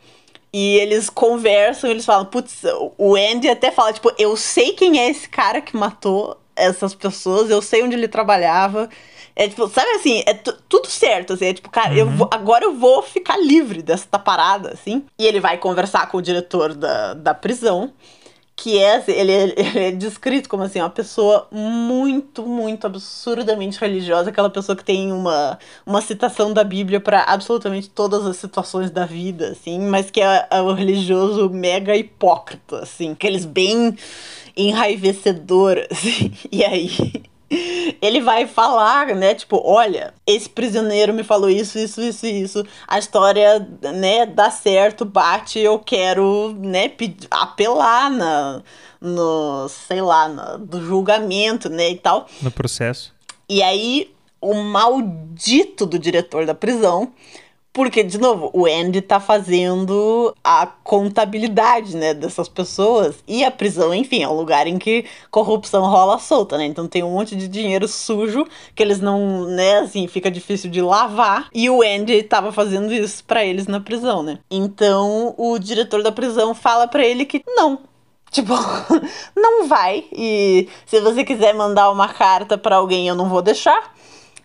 [0.53, 2.63] E eles conversam, eles falam, putz,
[2.97, 7.49] o Andy até fala, tipo, eu sei quem é esse cara que matou essas pessoas,
[7.49, 8.89] eu sei onde ele trabalhava,
[9.35, 11.97] é tipo, sabe assim, é tudo certo, assim, é tipo, cara, uhum.
[11.97, 15.03] eu vou, agora eu vou ficar livre dessa parada, assim.
[15.17, 17.93] E ele vai conversar com o diretor da, da prisão,
[18.55, 24.29] que é, assim, ele, ele é descrito como, assim, uma pessoa muito, muito absurdamente religiosa,
[24.29, 29.05] aquela pessoa que tem uma, uma citação da Bíblia para absolutamente todas as situações da
[29.05, 33.97] vida, assim, mas que é, é o religioso mega hipócrita, assim, aqueles bem
[34.55, 37.30] enraivecedor, assim, e aí
[38.01, 39.35] ele vai falar, né?
[39.35, 42.65] Tipo, olha, esse prisioneiro me falou isso, isso, isso, isso.
[42.87, 46.91] A história, né, dá certo, bate, eu quero, né,
[47.29, 48.61] apelar na,
[48.99, 52.27] no, sei lá, no, do julgamento, né, e tal.
[52.41, 53.13] No processo.
[53.49, 57.11] E aí, o maldito do diretor da prisão
[57.73, 63.23] Porque, de novo, o Andy tá fazendo a contabilidade, né, dessas pessoas.
[63.25, 66.65] E a prisão, enfim, é um lugar em que corrupção rola solta, né?
[66.65, 70.81] Então tem um monte de dinheiro sujo que eles não, né, assim, fica difícil de
[70.81, 71.47] lavar.
[71.53, 74.39] E o Andy tava fazendo isso para eles na prisão, né?
[74.49, 77.79] Então o diretor da prisão fala para ele que não,
[78.31, 78.53] Tipo,
[79.35, 80.05] não vai.
[80.11, 83.93] E se você quiser mandar uma carta para alguém, eu não vou deixar.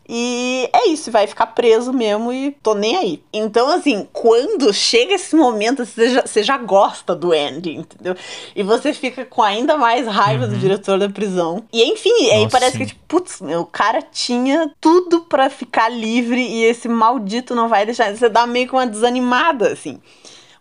[0.09, 3.23] E é isso, vai ficar preso mesmo e tô nem aí.
[3.33, 8.15] Então, assim, quando chega esse momento, você já, você já gosta do Andy, entendeu?
[8.55, 10.51] E você fica com ainda mais raiva uhum.
[10.51, 11.65] do diretor da prisão.
[11.73, 12.79] E enfim, Nossa, aí parece sim.
[12.79, 17.69] que, tipo, putz, meu, o cara tinha tudo para ficar livre e esse maldito não
[17.69, 18.15] vai deixar.
[18.15, 20.01] Você dá meio que uma desanimada, assim.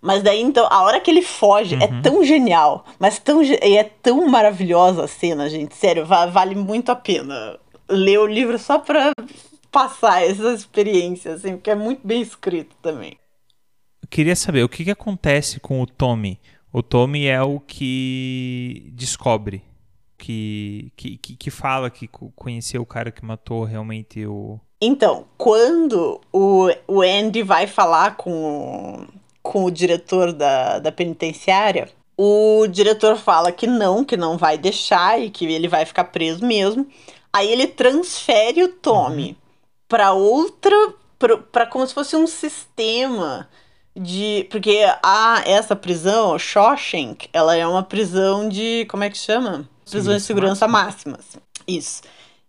[0.02, 1.84] Mas daí, então, a hora que ele foge é uhum.
[1.84, 5.76] é tão genial, mas tão, e é tão maravilhosa a cena, gente.
[5.76, 9.12] Sério, vale muito a pena ler o livro só pra
[9.72, 13.18] passar essa experiência, assim, porque é muito bem escrito também.
[14.02, 16.40] Eu queria saber o que, que acontece com o Tommy.
[16.72, 19.64] O Tommy é o que descobre,
[20.18, 24.60] que, que, que fala que conheceu o cara que matou realmente o.
[24.82, 29.08] Então, quando o, o Andy vai falar com o,
[29.42, 35.20] com o diretor da, da penitenciária, o diretor fala que não, que não vai deixar
[35.20, 36.88] e que ele vai ficar preso mesmo.
[37.36, 39.36] Aí ele transfere o Tommy uhum.
[39.90, 40.74] para outra.
[41.52, 43.50] para como se fosse um sistema
[43.94, 44.48] de.
[44.50, 48.86] Porque a, essa prisão, Shawshank, ela é uma prisão de.
[48.90, 49.70] Como é que chama?
[49.84, 51.18] Prisão de segurança máxima.
[51.18, 52.04] máxima Isso.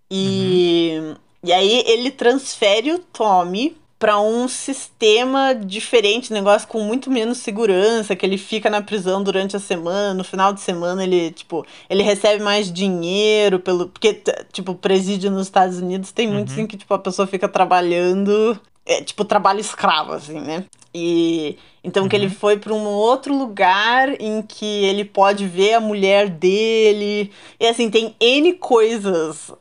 [0.08, 0.98] E.
[1.00, 1.16] Uhum.
[1.42, 8.14] E aí ele transfere o Tommy para um sistema diferente, negócio com muito menos segurança,
[8.14, 12.02] que ele fica na prisão durante a semana, no final de semana ele, tipo, ele
[12.02, 16.54] recebe mais dinheiro pelo porque tipo, presídio nos Estados Unidos tem muito uhum.
[16.54, 20.64] assim que tipo a pessoa fica trabalhando, é, tipo trabalho escravo assim, né?
[20.94, 22.08] E então uhum.
[22.08, 22.32] que ele uhum.
[22.32, 27.30] foi para um outro lugar em que ele pode ver a mulher dele.
[27.58, 29.52] E assim, tem N coisas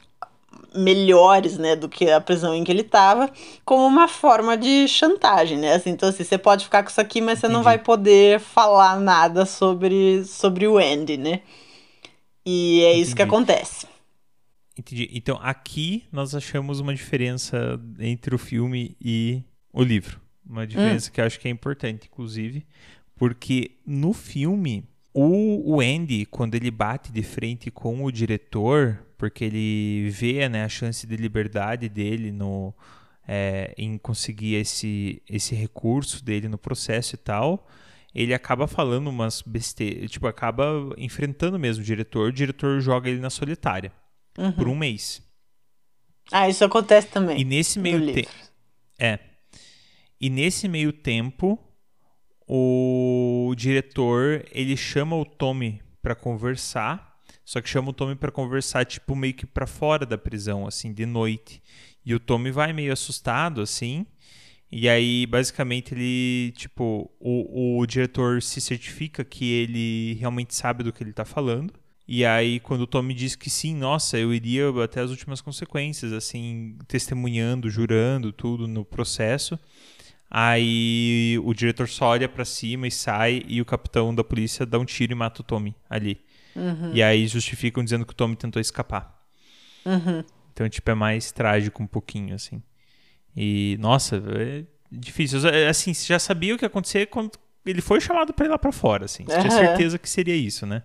[0.75, 3.31] melhores, né, do que a prisão em que ele estava,
[3.63, 5.73] como uma forma de chantagem, né?
[5.73, 7.53] Assim, então assim, você pode ficar com isso aqui, mas você Entendi.
[7.57, 11.41] não vai poder falar nada sobre sobre o Andy, né?
[12.45, 13.01] E é Entendi.
[13.01, 13.87] isso que acontece.
[14.77, 15.09] Entendi.
[15.13, 20.19] Então aqui nós achamos uma diferença entre o filme e o livro.
[20.47, 21.13] Uma diferença hum.
[21.13, 22.65] que eu acho que é importante, inclusive,
[23.15, 24.83] porque no filme
[25.17, 30.63] o, o Andy, quando ele bate de frente com o diretor, porque ele vê né,
[30.63, 32.73] a chance de liberdade dele no,
[33.27, 37.67] é, em conseguir esse, esse recurso dele no processo e tal,
[38.13, 43.19] ele acaba falando umas besteiras, tipo, acaba enfrentando mesmo o diretor, o diretor joga ele
[43.19, 43.91] na solitária
[44.37, 44.51] uhum.
[44.51, 45.21] por um mês.
[46.31, 47.39] Ah, isso acontece também.
[47.39, 48.31] E nesse meio tempo.
[48.97, 49.19] É.
[50.19, 51.59] E nesse meio tempo,
[52.47, 57.14] o diretor ele chama o Tommy para conversar,
[57.45, 60.91] só que chama o Tommy para conversar tipo meio que para fora da prisão, assim,
[60.91, 61.61] de noite.
[62.03, 64.05] E o Tommy vai meio assustado assim.
[64.71, 70.91] E aí, basicamente, ele, tipo, o, o diretor se certifica que ele realmente sabe do
[70.91, 71.71] que ele tá falando.
[72.07, 76.11] E aí, quando o Tommy diz que sim, nossa, eu iria até as últimas consequências,
[76.11, 79.57] assim, testemunhando, jurando, tudo no processo.
[80.29, 84.77] Aí o diretor só olha para cima e sai, e o capitão da polícia dá
[84.79, 86.19] um tiro e mata o Tommy ali.
[86.55, 86.91] Uhum.
[86.93, 89.25] E aí justificam dizendo que o Tommy tentou escapar.
[89.85, 90.23] Uhum.
[90.53, 92.61] Então, tipo, é mais trágico um pouquinho, assim.
[93.35, 95.39] E, nossa, é difícil.
[95.69, 97.31] Assim, você já sabia o que ia acontecer quando
[97.65, 99.25] ele foi chamado para ir lá para fora, assim.
[99.25, 99.41] Você uhum.
[99.41, 100.83] tinha certeza que seria isso, né?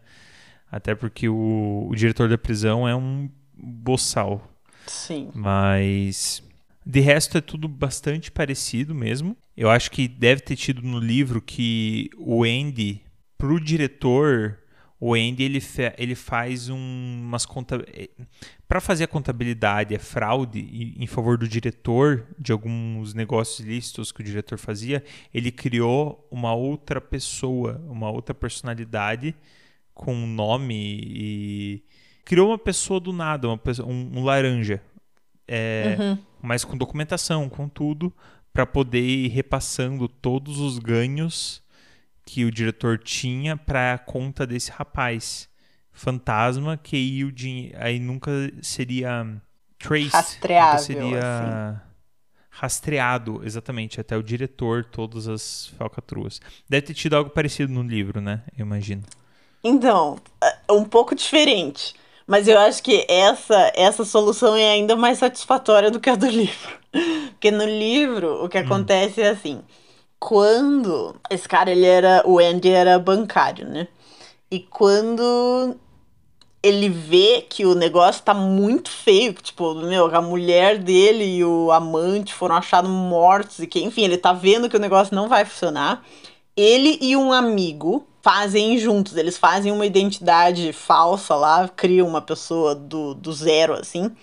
[0.70, 4.50] Até porque o, o diretor da prisão é um boçal.
[4.86, 5.30] Sim.
[5.34, 6.42] Mas
[6.84, 9.36] de resto é tudo bastante parecido mesmo.
[9.56, 13.02] Eu acho que deve ter tido no livro que o Andy,
[13.36, 14.58] pro diretor,
[15.00, 15.62] o Andy ele,
[15.96, 18.10] ele faz um, umas conta eh,
[18.68, 20.60] para fazer a contabilidade, é fraude
[20.98, 26.54] em favor do diretor de alguns negócios ilícitos que o diretor fazia, ele criou uma
[26.54, 29.34] outra pessoa, uma outra personalidade
[29.94, 31.84] com um nome e
[32.24, 34.82] criou uma pessoa do nada, uma pessoa, um, um laranja,
[35.48, 36.18] é, uhum.
[36.42, 38.12] mas com documentação, com tudo,
[38.52, 41.59] para poder ir repassando todos os ganhos
[42.30, 45.48] que o diretor tinha para a conta desse rapaz
[45.90, 47.34] fantasma que aí, o
[47.76, 48.30] aí nunca
[48.62, 49.26] seria
[49.76, 51.80] traced, nunca seria assim.
[52.48, 56.40] rastreado exatamente até o diretor todas as falcatruas.
[56.68, 58.44] Deve ter tido algo parecido no livro, né?
[58.56, 59.02] Eu imagino.
[59.64, 60.16] Então,
[60.68, 61.94] é um pouco diferente.
[62.28, 66.26] Mas eu acho que essa, essa solução é ainda mais satisfatória do que a do
[66.30, 66.78] livro.
[67.30, 68.62] Porque no livro, o que hum.
[68.62, 69.64] acontece é assim:
[70.20, 72.22] quando esse cara, ele era.
[72.26, 73.88] O Andy era bancário, né?
[74.50, 75.74] E quando
[76.62, 81.44] ele vê que o negócio tá muito feio, que, tipo, meu, a mulher dele e
[81.44, 85.26] o amante foram achados mortos e que, enfim, ele tá vendo que o negócio não
[85.26, 86.04] vai funcionar.
[86.54, 92.74] Ele e um amigo fazem juntos, eles fazem uma identidade falsa lá, criam uma pessoa
[92.74, 94.14] do, do zero, assim,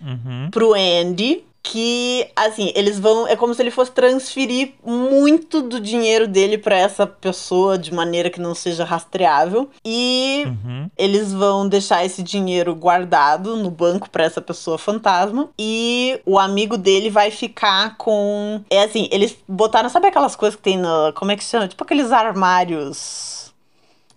[0.00, 0.48] uhum.
[0.52, 3.28] pro Andy que, assim, eles vão.
[3.28, 8.30] É como se ele fosse transferir muito do dinheiro dele para essa pessoa de maneira
[8.30, 9.68] que não seja rastreável.
[9.84, 10.90] E uhum.
[10.96, 15.50] eles vão deixar esse dinheiro guardado no banco para essa pessoa fantasma.
[15.58, 18.62] E o amigo dele vai ficar com.
[18.70, 19.88] É assim, eles botaram.
[19.90, 21.12] Sabe aquelas coisas que tem no.
[21.14, 21.68] Como é que chama?
[21.68, 23.52] Tipo aqueles armários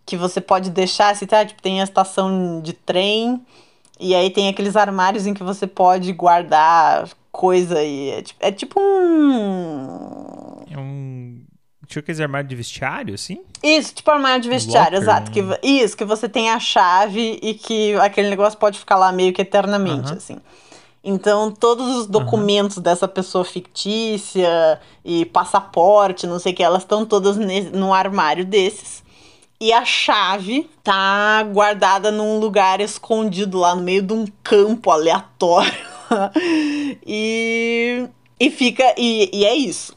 [0.05, 1.45] que você pode deixar, assim, tá?
[1.45, 3.41] Tipo, tem a estação de trem.
[3.99, 8.11] E aí tem aqueles armários em que você pode guardar coisa aí.
[8.11, 10.63] É, tipo, é tipo um.
[10.71, 11.41] É um.
[11.87, 13.41] Tipo aqueles armários de vestiário, assim?
[13.61, 15.31] Isso, tipo armário de vestiário, Locker, exato.
[15.31, 19.33] Que, isso, que você tem a chave e que aquele negócio pode ficar lá meio
[19.33, 20.17] que eternamente, uh -huh.
[20.17, 20.37] assim.
[21.03, 22.83] Então, todos os documentos uhum.
[22.83, 29.03] dessa pessoa fictícia e passaporte, não sei o que, elas estão todas num armário desses.
[29.59, 35.73] E a chave tá guardada num lugar escondido lá no meio de um campo aleatório.
[37.05, 38.07] e,
[38.39, 38.83] e fica.
[38.97, 39.95] E, e é isso.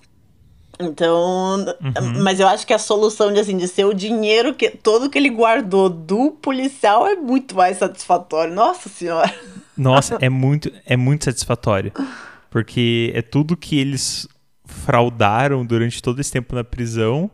[0.79, 2.23] Então, uhum.
[2.23, 5.17] mas eu acho que a solução de assim de ser o dinheiro que todo que
[5.17, 8.55] ele guardou do policial é muito mais satisfatório.
[8.55, 9.33] Nossa senhora.
[9.77, 11.93] Nossa, é muito é muito satisfatório.
[12.51, 14.29] Porque é tudo que eles
[14.65, 17.31] fraudaram durante todo esse tempo na prisão.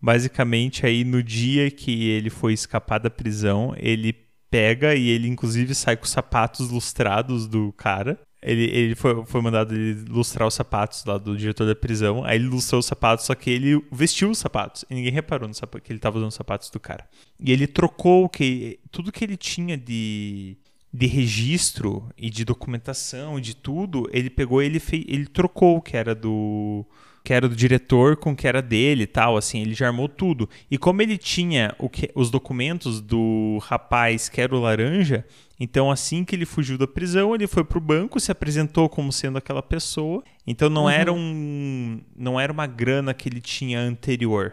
[0.00, 4.16] Basicamente aí no dia que ele foi escapar da prisão, ele
[4.52, 8.20] pega e ele inclusive sai com os sapatos lustrados do cara.
[8.42, 12.22] Ele, ele foi, foi mandado ele lustrar os sapatos lá do diretor da prisão.
[12.22, 14.84] Aí ele lustrou os sapatos, só que ele vestiu os sapatos.
[14.90, 17.08] E ninguém reparou no sapato, que ele estava usando os sapatos do cara.
[17.40, 20.58] E ele trocou que, tudo que ele tinha de,
[20.92, 24.06] de registro e de documentação e de tudo.
[24.12, 26.84] Ele pegou ele ele trocou o que era do
[27.24, 30.08] que era do diretor com o que era dele e tal, assim, ele já armou
[30.08, 30.48] tudo.
[30.70, 35.24] E como ele tinha que, os documentos do rapaz que era o laranja,
[35.58, 39.38] então assim que ele fugiu da prisão, ele foi pro banco, se apresentou como sendo
[39.38, 40.22] aquela pessoa.
[40.46, 40.90] Então não uhum.
[40.90, 44.52] era um não era uma grana que ele tinha anterior,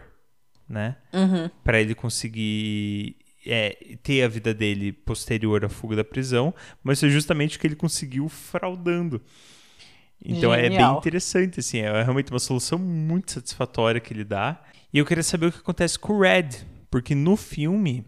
[0.68, 0.96] né?
[1.12, 1.50] Uhum.
[1.64, 6.54] Para ele conseguir é, ter a vida dele posterior à fuga da prisão,
[6.84, 9.20] mas foi justamente o que ele conseguiu fraudando.
[10.24, 10.56] Então Genial.
[10.56, 14.60] é bem interessante, assim, é realmente uma solução muito satisfatória que ele dá.
[14.92, 16.48] E eu queria saber o que acontece com o Red,
[16.90, 18.04] porque no filme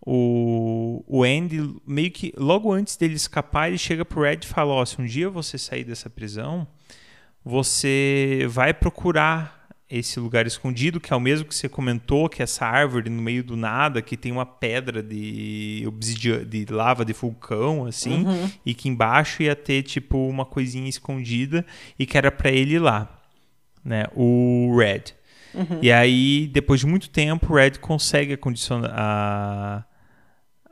[0.00, 4.72] o, o Andy, meio que logo antes dele escapar, ele chega pro Red e fala:
[4.72, 6.66] Ó, oh, se um dia você sair dessa prisão,
[7.44, 9.55] você vai procurar
[9.88, 13.22] esse lugar escondido, que é o mesmo que você comentou, que é essa árvore no
[13.22, 18.50] meio do nada, que tem uma pedra de obsidiana, de lava de vulcão, assim, uhum.
[18.64, 21.64] e que embaixo ia ter, tipo, uma coisinha escondida,
[21.96, 23.20] e que era para ele ir lá,
[23.84, 24.06] né?
[24.14, 25.14] O Red.
[25.54, 25.78] Uhum.
[25.80, 29.84] E aí, depois de muito tempo, o Red consegue a,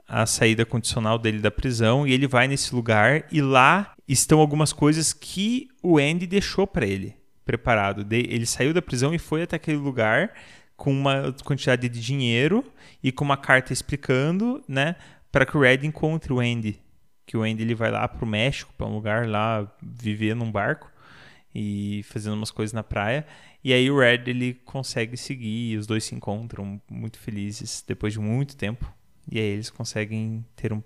[0.09, 4.41] a, a saída condicional dele da prisão, e ele vai nesse lugar, e lá estão
[4.41, 7.15] algumas coisas que o Andy deixou para ele
[7.45, 8.07] preparado.
[8.11, 10.33] Ele saiu da prisão e foi até aquele lugar
[10.77, 12.65] com uma quantidade de dinheiro
[13.03, 14.97] e com uma carta explicando, né,
[15.31, 16.81] para que o Red encontre o Andy.
[17.27, 20.91] Que o Andy ele vai lá pro México, para um lugar lá viver num barco
[21.55, 23.27] e fazendo umas coisas na praia.
[23.63, 28.13] E aí o Red ele consegue seguir, e os dois se encontram muito felizes depois
[28.13, 28.93] de muito tempo.
[29.31, 30.83] E aí eles conseguem ter um,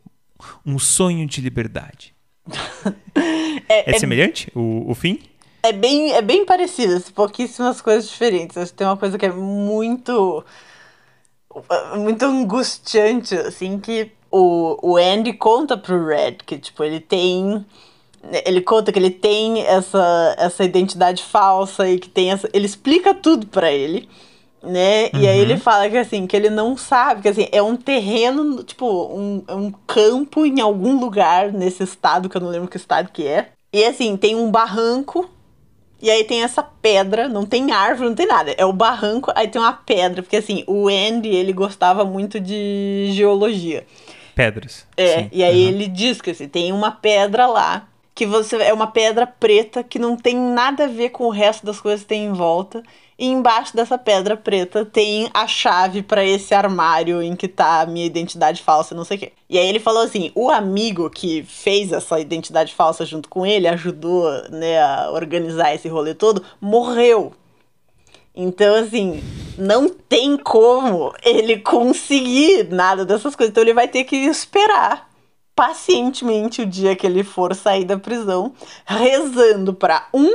[0.64, 2.14] um sonho de liberdade.
[3.68, 5.18] é, é, é, semelhante o, o fim?
[5.62, 8.56] É bem, é bem parecido, assim, pouquíssimas coisas diferentes.
[8.56, 10.44] Acho que tem uma coisa que é muito.
[11.96, 17.64] muito angustiante, assim, que o, o Andy conta pro Red que, tipo, ele tem.
[18.44, 22.48] Ele conta que ele tem essa, essa identidade falsa e que tem essa.
[22.52, 24.08] Ele explica tudo para ele,
[24.62, 25.04] né?
[25.14, 25.20] Uhum.
[25.20, 25.60] E aí ele uhum.
[25.60, 29.72] fala que assim, que ele não sabe, que assim, é um terreno, tipo, um, um
[29.86, 33.50] campo em algum lugar nesse estado, que eu não lembro que estado que é.
[33.72, 35.28] E assim, tem um barranco
[36.00, 38.52] e aí tem essa pedra, não tem árvore, não tem nada.
[38.56, 43.10] É o barranco, aí tem uma pedra, porque assim, o Andy, ele gostava muito de
[43.12, 43.84] geologia.
[44.34, 44.86] Pedras.
[44.96, 45.30] É, sim.
[45.32, 45.68] e aí uhum.
[45.68, 49.98] ele diz que assim, tem uma pedra lá, que você é uma pedra preta que
[49.98, 52.82] não tem nada a ver com o resto das coisas que tem em volta.
[53.18, 57.86] E embaixo dessa pedra preta tem a chave para esse armário em que tá a
[57.86, 59.32] minha identidade falsa, não sei o quê.
[59.50, 63.66] E aí ele falou assim: o amigo que fez essa identidade falsa junto com ele,
[63.66, 67.32] ajudou né, a organizar esse rolê todo, morreu.
[68.36, 69.20] Então, assim,
[69.58, 73.50] não tem como ele conseguir nada dessas coisas.
[73.50, 75.10] Então, ele vai ter que esperar
[75.56, 78.52] pacientemente o dia que ele for sair da prisão,
[78.86, 80.30] rezando para um,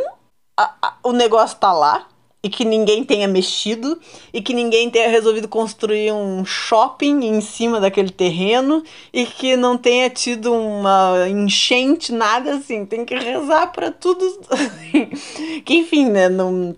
[0.58, 2.08] a, a, o negócio tá lá,
[2.44, 3.98] e que ninguém tenha mexido
[4.34, 8.84] e que ninguém tenha resolvido construir um shopping em cima daquele terreno
[9.14, 12.86] e que não tenha tido uma enchente, nada assim.
[12.86, 14.26] Tem que rezar para tudo.
[15.64, 16.28] que enfim, né?
[16.28, 16.76] Não,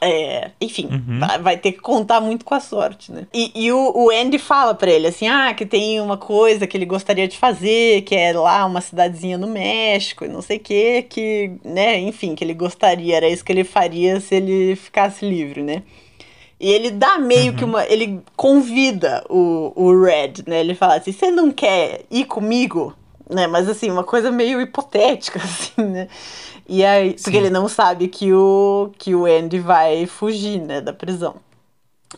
[0.00, 1.20] é, enfim, uhum.
[1.42, 3.26] vai ter que contar muito com a sorte, né?
[3.32, 6.76] E, e o, o, Andy fala pra ele assim: ah, que tem uma coisa que
[6.76, 10.60] ele gostaria de fazer, que é lá uma cidadezinha no México e não sei o
[10.60, 15.26] que, que, né, enfim, que ele gostaria, era isso que ele faria se ele ficasse
[15.26, 15.82] livre, né?
[16.58, 17.56] E ele dá meio uhum.
[17.58, 17.84] que uma.
[17.86, 20.60] Ele convida o, o Red, né?
[20.60, 22.94] Ele fala assim: você não quer ir comigo?
[23.28, 23.46] Né?
[23.46, 26.08] Mas assim, uma coisa meio hipotética, assim, né?
[26.68, 27.24] E aí, Sim.
[27.24, 31.36] porque ele não sabe que o, que o Andy vai fugir, né, da prisão.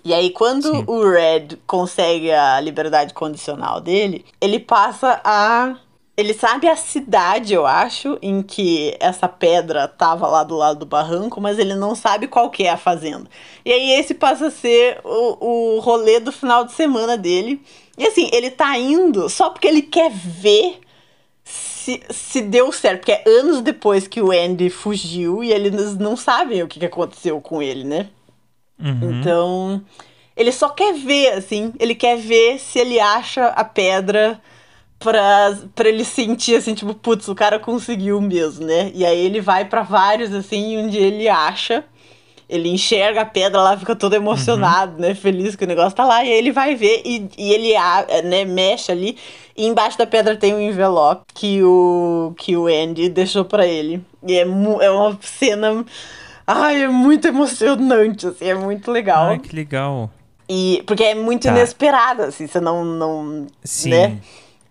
[0.04, 0.84] E aí, quando Sim.
[0.86, 5.76] o Red consegue a liberdade condicional dele, ele passa a.
[6.16, 10.86] Ele sabe a cidade, eu acho, em que essa pedra tava lá do lado do
[10.86, 13.30] barranco, mas ele não sabe qual que é a fazenda.
[13.64, 17.62] E aí, esse passa a ser o, o rolê do final de semana dele.
[17.96, 20.80] E assim, ele tá indo só porque ele quer ver
[21.88, 26.16] se, se deu certo, porque é anos depois que o Andy fugiu e eles não
[26.16, 28.08] sabem o que, que aconteceu com ele, né?
[28.78, 29.20] Uhum.
[29.20, 29.82] Então,
[30.36, 34.38] ele só quer ver, assim, ele quer ver se ele acha a pedra
[34.98, 38.92] pra, pra ele sentir, assim, tipo, putz, o cara conseguiu mesmo, né?
[38.94, 41.84] E aí ele vai para vários, assim, onde ele acha
[42.48, 45.00] ele enxerga a pedra lá, fica todo emocionado, uhum.
[45.00, 45.14] né?
[45.14, 46.24] Feliz que o negócio tá lá.
[46.24, 47.74] E aí ele vai ver e, e ele
[48.24, 49.18] né, mexe ali.
[49.54, 54.02] E embaixo da pedra tem um envelope que o, que o Andy deixou para ele.
[54.26, 55.84] E é, é uma cena.
[56.46, 59.26] Ai, é muito emocionante, assim, é muito legal.
[59.26, 60.10] Ai, que legal.
[60.48, 61.50] E, porque é muito tá.
[61.50, 62.82] inesperado, assim, você não.
[62.82, 63.90] não Sim.
[63.90, 64.18] Né?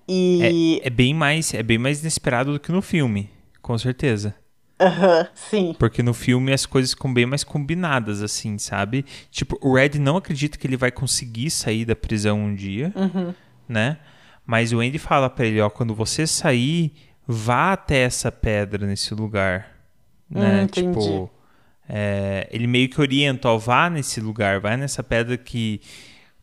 [0.09, 0.81] E...
[0.81, 3.29] É, é, bem mais, é bem mais inesperado do que no filme,
[3.61, 4.33] com certeza.
[4.79, 5.75] Aham, uhum, sim.
[5.77, 9.05] Porque no filme as coisas ficam bem mais combinadas, assim, sabe?
[9.31, 13.33] Tipo, o Red não acredita que ele vai conseguir sair da prisão um dia, uhum.
[13.67, 13.97] né?
[14.45, 16.93] Mas o Andy fala para ele, ó, quando você sair,
[17.27, 19.67] vá até essa pedra nesse lugar,
[20.29, 20.63] né?
[20.63, 21.29] Hum, tipo,
[21.89, 25.81] é, ele meio que orienta, ó, vá nesse lugar, vai nessa pedra que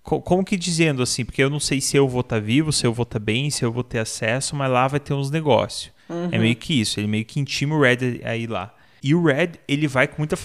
[0.02, 2.86] como que dizendo assim, porque eu não sei se eu vou estar tá vivo, se
[2.86, 5.30] eu vou estar tá bem, se eu vou ter acesso, mas lá vai ter uns
[5.30, 5.93] negócios.
[6.08, 6.28] Uhum.
[6.30, 8.74] É meio que isso, ele meio que intima o Red a ir lá.
[9.02, 10.36] E o Red, ele vai com muita.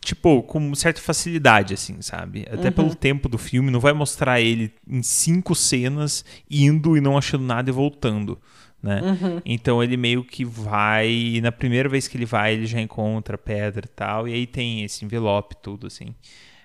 [0.00, 2.44] Tipo, com certa facilidade, assim, sabe?
[2.50, 2.72] Até uhum.
[2.72, 7.44] pelo tempo do filme, não vai mostrar ele em cinco cenas indo e não achando
[7.44, 8.38] nada e voltando.
[8.82, 9.00] Né?
[9.00, 9.40] Uhum.
[9.44, 11.08] Então ele meio que vai.
[11.08, 14.28] E na primeira vez que ele vai, ele já encontra pedra e tal.
[14.28, 16.14] E aí tem esse envelope, tudo assim.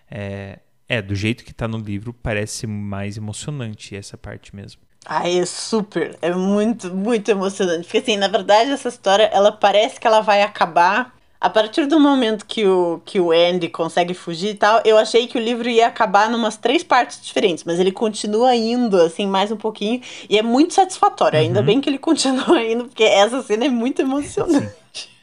[0.10, 4.82] É, é, do jeito que tá no livro, parece mais emocionante essa parte mesmo.
[5.10, 7.84] Ai, é super, é muito, muito emocionante.
[7.84, 12.00] Porque assim, na verdade, essa história, ela parece que ela vai acabar a partir do
[12.00, 15.70] momento que o, que o Andy consegue fugir e tal, eu achei que o livro
[15.70, 20.38] ia acabar numas três partes diferentes, mas ele continua indo, assim, mais um pouquinho, e
[20.38, 21.40] é muito satisfatório.
[21.40, 21.46] Uhum.
[21.46, 24.74] Ainda bem que ele continua indo, porque essa cena é muito emocionante.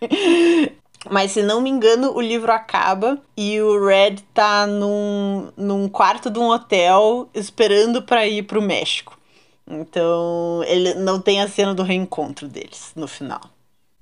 [1.11, 6.30] Mas se não me engano, o livro acaba e o Red tá num, num quarto
[6.30, 9.14] de um hotel esperando para ir pro México.
[9.67, 13.41] Então, ele não tem a cena do reencontro deles no final.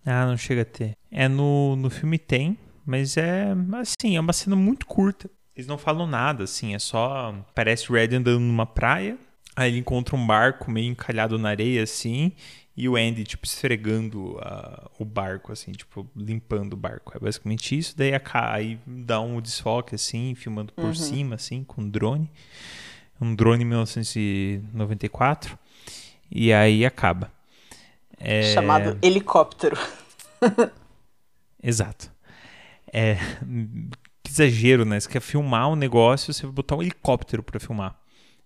[0.04, 0.96] Ah, não chega a ter.
[1.10, 5.30] É no, no filme tem, mas é assim, é uma cena muito curta.
[5.54, 7.34] Eles não falam nada, assim, é só.
[7.54, 9.16] Parece o Red andando numa praia.
[9.54, 12.32] Aí ele encontra um barco meio encalhado na areia, assim,
[12.74, 17.12] e o Andy, tipo, esfregando uh, o barco, assim, tipo, limpando o barco.
[17.14, 17.94] É basicamente isso.
[17.96, 20.94] Daí a, aí dá um desfoque, assim, filmando por uhum.
[20.94, 22.30] cima, assim, com drone
[23.22, 25.58] um drone em 1994
[26.30, 27.30] e aí acaba.
[28.18, 28.54] É...
[28.54, 29.76] Chamado helicóptero.
[31.62, 32.10] Exato.
[32.92, 33.16] É,
[34.22, 34.98] que exagero, né?
[34.98, 37.96] Você quer filmar um negócio, você vai botar um helicóptero para filmar.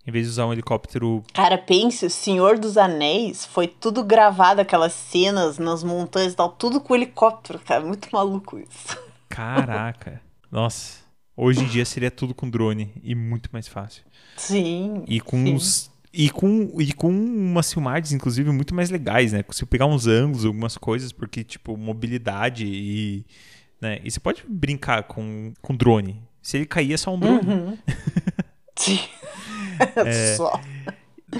[0.05, 1.21] Em vez de usar um helicóptero.
[1.33, 6.49] Cara, pense, o Senhor dos Anéis foi tudo gravado, aquelas cenas nas montanhas e tal,
[6.49, 7.83] tudo com helicóptero, cara.
[7.83, 8.97] Muito maluco isso.
[9.27, 10.21] Caraca.
[10.49, 11.06] Nossa.
[11.37, 14.03] Hoje em dia seria tudo com drone e muito mais fácil.
[14.35, 15.03] Sim.
[15.07, 15.53] E com sim.
[15.53, 15.91] os.
[16.11, 19.43] E com, e com umas filmagens, inclusive, muito mais legais, né?
[19.51, 23.23] Se pegar uns ângulos, algumas coisas, porque, tipo, mobilidade e
[23.79, 23.99] Né?
[24.03, 26.19] E você pode brincar com, com drone.
[26.41, 27.47] Se ele cair, é só um drone.
[27.47, 27.77] Uhum.
[28.75, 28.99] Sim.
[29.95, 30.33] É.
[30.37, 30.59] Só.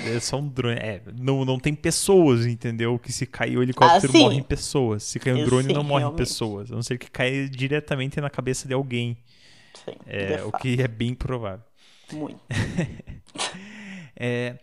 [0.06, 0.76] É só um drone.
[0.76, 3.00] É, não, não tem pessoas, entendeu?
[3.00, 4.20] Que se cair o helicóptero, Ah, sim.
[4.24, 5.04] morrem pessoas.
[5.04, 6.18] Se cair um drone, sei, não morrem realmente.
[6.20, 6.70] pessoas.
[6.72, 9.18] A não ser que caia diretamente na cabeça de alguém.
[9.86, 10.62] Sim, É, de o fato.
[10.62, 11.66] que é bem provável.
[12.12, 12.40] Muito.
[14.20, 14.58] É,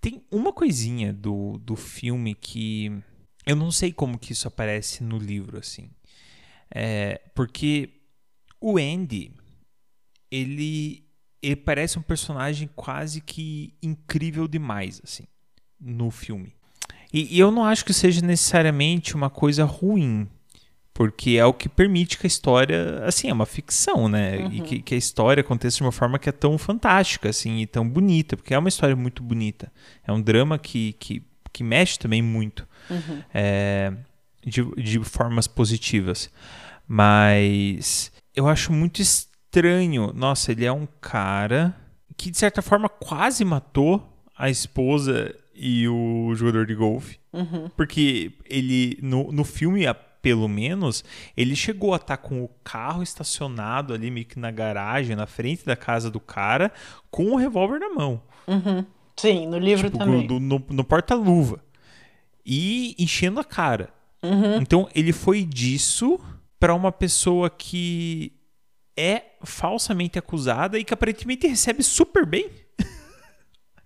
[0.00, 2.92] tem uma coisinha do, do filme que
[3.44, 5.90] eu não sei como que isso aparece no livro, assim.
[6.72, 7.90] É, porque
[8.60, 9.32] o Andy,
[10.30, 11.04] ele,
[11.42, 15.24] ele parece um personagem quase que incrível demais, assim,
[15.80, 16.54] no filme.
[17.12, 20.28] E, e eu não acho que seja necessariamente uma coisa ruim,
[20.96, 24.48] porque é o que permite que a história, assim, é uma ficção, né?
[24.50, 27.66] E que, que a história aconteça de uma forma que é tão fantástica, assim, e
[27.66, 29.70] tão bonita, porque é uma história muito bonita.
[30.06, 31.22] É um drama que, que,
[31.52, 32.66] que mexe também muito
[33.34, 33.92] é,
[34.42, 36.30] de, de formas positivas.
[36.88, 40.12] Mas eu acho muito estranho.
[40.14, 41.76] Nossa, ele é um cara
[42.16, 47.18] que, de certa forma, quase matou a esposa e o jogador de golfe.
[47.76, 49.94] Porque ele, no, no filme, a-
[50.26, 51.04] pelo menos,
[51.36, 55.64] ele chegou a estar com o carro estacionado ali meio que na garagem, na frente
[55.64, 56.72] da casa do cara,
[57.12, 58.20] com o revólver na mão.
[59.16, 60.26] Sim, no livro Tipo, também.
[60.26, 61.60] do- no, no porta-luva.
[62.44, 63.88] E enchendo a cara.
[64.20, 64.56] Uhum.
[64.60, 66.18] Então ele foi disso
[66.58, 68.32] pra uma pessoa que
[68.96, 72.50] é falsamente acusada e que aparentemente recebe super bem.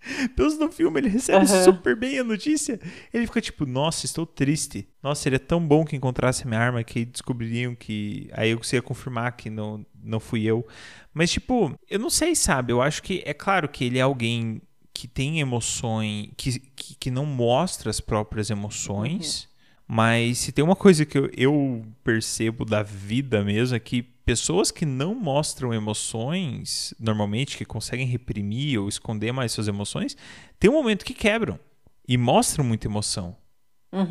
[0.35, 1.63] Pelos no filme, ele recebe Aham.
[1.63, 2.79] super bem a notícia.
[3.13, 4.87] Ele fica tipo, nossa, estou triste.
[5.01, 8.29] Nossa, seria tão bom que encontrasse a minha arma que descobririam que.
[8.33, 10.65] Aí eu conseguia confirmar que não, não fui eu.
[11.13, 12.73] Mas, tipo, eu não sei, sabe?
[12.73, 14.61] Eu acho que é claro que ele é alguém
[14.93, 19.49] que tem emoções, que, que, que não mostra as próprias emoções.
[19.87, 24.71] Mas se tem uma coisa que eu, eu percebo da vida mesmo é que pessoas
[24.71, 30.15] que não mostram emoções, normalmente, que conseguem reprimir ou esconder mais suas emoções,
[30.57, 31.59] tem um momento que quebram
[32.07, 33.35] e mostram muita emoção.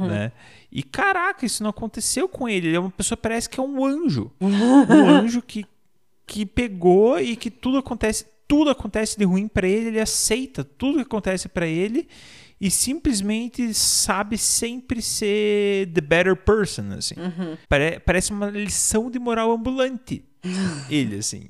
[0.06, 0.32] Né?
[0.70, 2.68] E caraca, isso não aconteceu com ele.
[2.68, 4.30] Ele é uma pessoa, parece que é um anjo.
[4.40, 5.64] Um anjo que,
[6.26, 10.96] que pegou e que tudo acontece, tudo acontece de ruim pra ele, ele aceita tudo
[10.96, 12.06] que acontece pra ele
[12.60, 17.14] e simplesmente sabe sempre ser the better person, assim.
[17.68, 20.22] Pare- parece uma lição de moral ambulante.
[20.90, 21.48] ele, assim.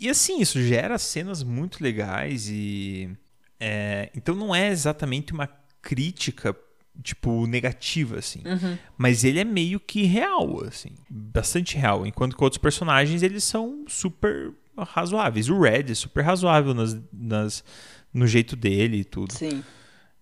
[0.00, 3.10] E assim, isso gera cenas muito legais e.
[3.60, 5.46] é, então não é exatamente uma
[5.82, 6.56] crítica,
[7.02, 8.42] tipo, negativa, assim.
[8.96, 10.92] Mas ele é meio que real, assim.
[11.10, 12.06] Bastante real.
[12.06, 15.48] Enquanto que outros personagens, eles são super razoáveis.
[15.50, 17.64] O Red é super razoável nas, nas,
[18.12, 19.32] no jeito dele e tudo.
[19.34, 19.62] Sim.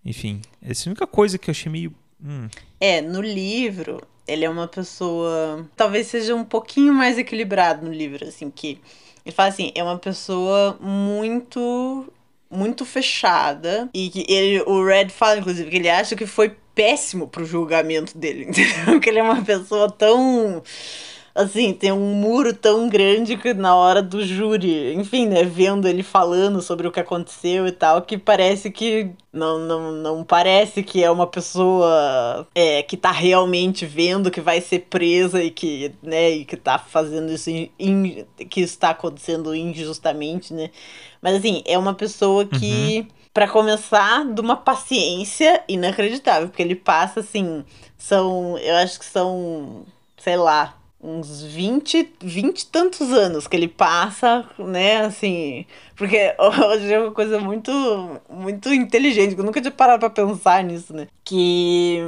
[0.07, 1.93] Enfim, essa é a única coisa que eu achei meio.
[2.25, 2.49] hum,
[2.81, 5.67] É, no livro, ele é uma pessoa.
[5.77, 8.81] Talvez seja um pouquinho mais equilibrado no livro, assim, que.
[9.25, 12.07] Ele fala assim, é uma pessoa muito.
[12.49, 13.91] Muito fechada.
[13.93, 18.17] E que ele, o Red fala, inclusive, que ele acha que foi péssimo pro julgamento
[18.17, 19.01] dele, entendeu?
[19.01, 20.63] Que ele é uma pessoa tão.
[21.39, 26.03] Assim, tem um muro tão grande que na hora do júri, enfim, né, vendo ele
[26.03, 31.05] falando sobre o que aconteceu e tal, que parece que não, não, não parece que
[31.05, 36.31] é uma pessoa é, que tá realmente vendo que vai ser presa e que, né,
[36.31, 40.71] e que tá fazendo isso, in- in- que isso tá acontecendo injustamente, né.
[41.21, 47.21] Mas assim, é uma pessoa que, pra começar, de uma paciência inacreditável, porque ele passa
[47.21, 47.63] assim,
[47.99, 49.85] são, eu acho que são,
[50.17, 56.93] sei lá, uns 20, 20 e tantos anos que ele passa, né, assim, porque hoje
[56.93, 57.73] é uma coisa muito,
[58.29, 62.01] muito inteligente, que eu nunca tinha parado pra pensar nisso, né, que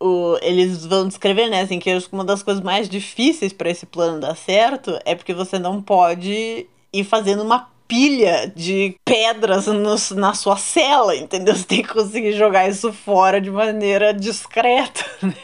[0.00, 4.20] o, eles vão descrever, né, assim, que uma das coisas mais difíceis pra esse plano
[4.20, 10.32] dar certo é porque você não pode ir fazendo uma pilha de pedras no- na
[10.32, 11.56] sua cela, entendeu?
[11.56, 15.34] Você tem que conseguir jogar isso fora de maneira discreta, né?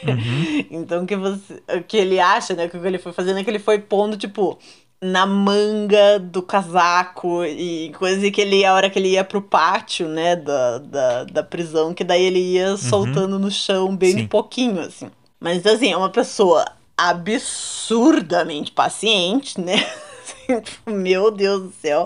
[0.71, 3.43] Então que você, o que ele acha, né, que o que ele foi fazendo é
[3.43, 4.57] que ele foi pondo tipo
[5.01, 10.07] na manga do casaco e coisa que ele, a hora que ele ia pro pátio,
[10.07, 14.27] né, da, da, da prisão, que daí ele ia soltando no chão bem de Sim.
[14.27, 15.11] pouquinho, assim.
[15.39, 16.65] Mas assim, é uma pessoa
[16.97, 19.75] absurdamente paciente, né?
[20.85, 22.03] Meu Deus do céu.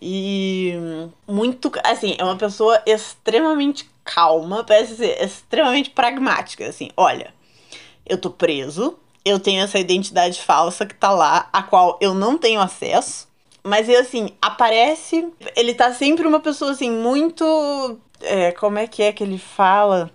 [0.00, 0.74] E
[1.26, 7.32] muito, assim, é uma pessoa extremamente calma, parece ser extremamente pragmática, assim, olha,
[8.04, 12.36] eu tô preso, eu tenho essa identidade falsa que tá lá, a qual eu não
[12.36, 13.28] tenho acesso,
[13.62, 19.02] mas e assim, aparece, ele tá sempre uma pessoa assim, muito, é, como é que
[19.02, 20.10] é que ele fala?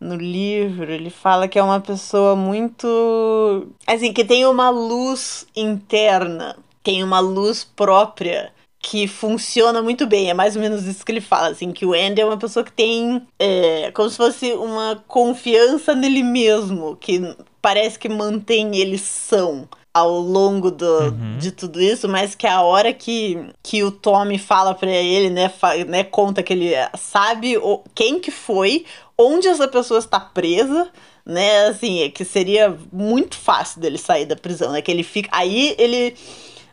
[0.00, 3.68] No livro, ele fala que é uma pessoa muito.
[3.86, 10.30] Assim, que tem uma luz interna, tem uma luz própria que funciona muito bem.
[10.30, 12.64] É mais ou menos isso que ele fala, assim, que o Andy é uma pessoa
[12.64, 18.96] que tem é, como se fosse uma confiança nele mesmo, que parece que mantém ele
[18.96, 21.38] são ao longo do, uhum.
[21.38, 25.48] de tudo isso, mas que a hora que, que o Tommy fala para ele, né,
[25.48, 28.84] fa, né, conta que ele sabe o, quem que foi,
[29.16, 30.90] onde essa pessoa está presa,
[31.24, 35.74] né, assim, que seria muito fácil dele sair da prisão, né, que ele fica, aí
[35.78, 36.14] ele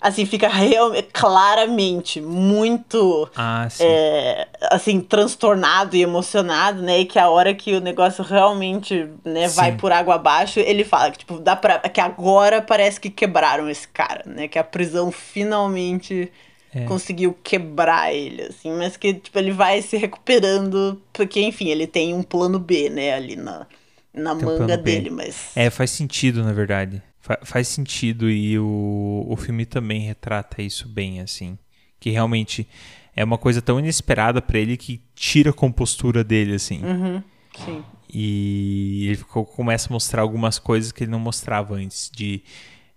[0.04, 7.00] assim, fica realmente, claramente muito, ah, é, assim, transtornado e emocionado, né?
[7.00, 11.10] E que a hora que o negócio realmente, né, vai por água abaixo, ele fala
[11.10, 14.50] que, tipo, dá pra, que agora parece que quebraram esse cara, né?
[14.50, 16.32] Que a prisão finalmente...
[16.76, 16.86] É.
[16.86, 22.16] conseguiu quebrar ele, assim, mas que, tipo, ele vai se recuperando, porque, enfim, ele tem
[22.16, 23.68] um plano B, né, ali na,
[24.12, 25.52] na manga dele, mas...
[25.56, 27.00] É, faz sentido, na verdade.
[27.24, 31.58] Fa faz sentido e o, o filme também retrata isso bem, assim.
[31.98, 32.68] Que realmente
[33.16, 36.84] é uma coisa tão inesperada para ele que tira a compostura dele, assim.
[36.84, 37.24] Uhum,
[37.64, 37.84] sim.
[38.14, 42.44] E ele ficou, começa a mostrar algumas coisas que ele não mostrava antes, de,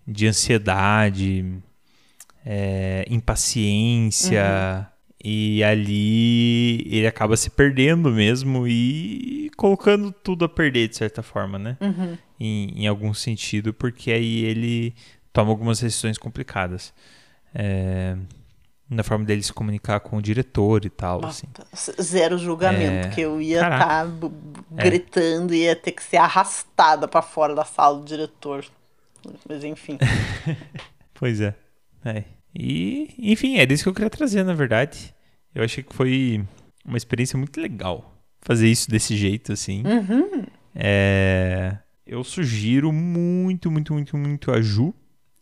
[0.05, 1.63] de ansiedade,
[2.45, 4.43] é, impaciência.
[4.91, 4.96] Uhum.
[5.29, 11.59] E ali ele acaba se perdendo mesmo e colocando tudo a perder, de certa forma,
[11.59, 11.77] né?
[11.81, 12.17] Uhum.
[12.39, 14.95] Em, em algum sentido, porque aí ele
[15.33, 16.95] toma algumas decisões complicadas.
[17.53, 18.17] É,
[18.89, 21.25] na forma dele se comunicar com o diretor e tal.
[21.25, 21.49] Assim.
[22.01, 23.11] Zero julgamento, é...
[23.11, 24.31] que eu ia estar tá
[24.71, 28.65] gritando e ia ter que ser arrastada para fora da sala do diretor.
[29.49, 29.99] Mas enfim.
[31.15, 31.53] pois é.
[32.05, 32.23] é.
[32.55, 35.16] E, enfim, é disso que eu queria trazer, na verdade.
[35.57, 36.45] Eu achei que foi
[36.85, 39.83] uma experiência muito legal fazer isso desse jeito, assim.
[39.87, 40.45] Uhum.
[40.75, 44.95] É, eu sugiro muito, muito, muito, muito a Ju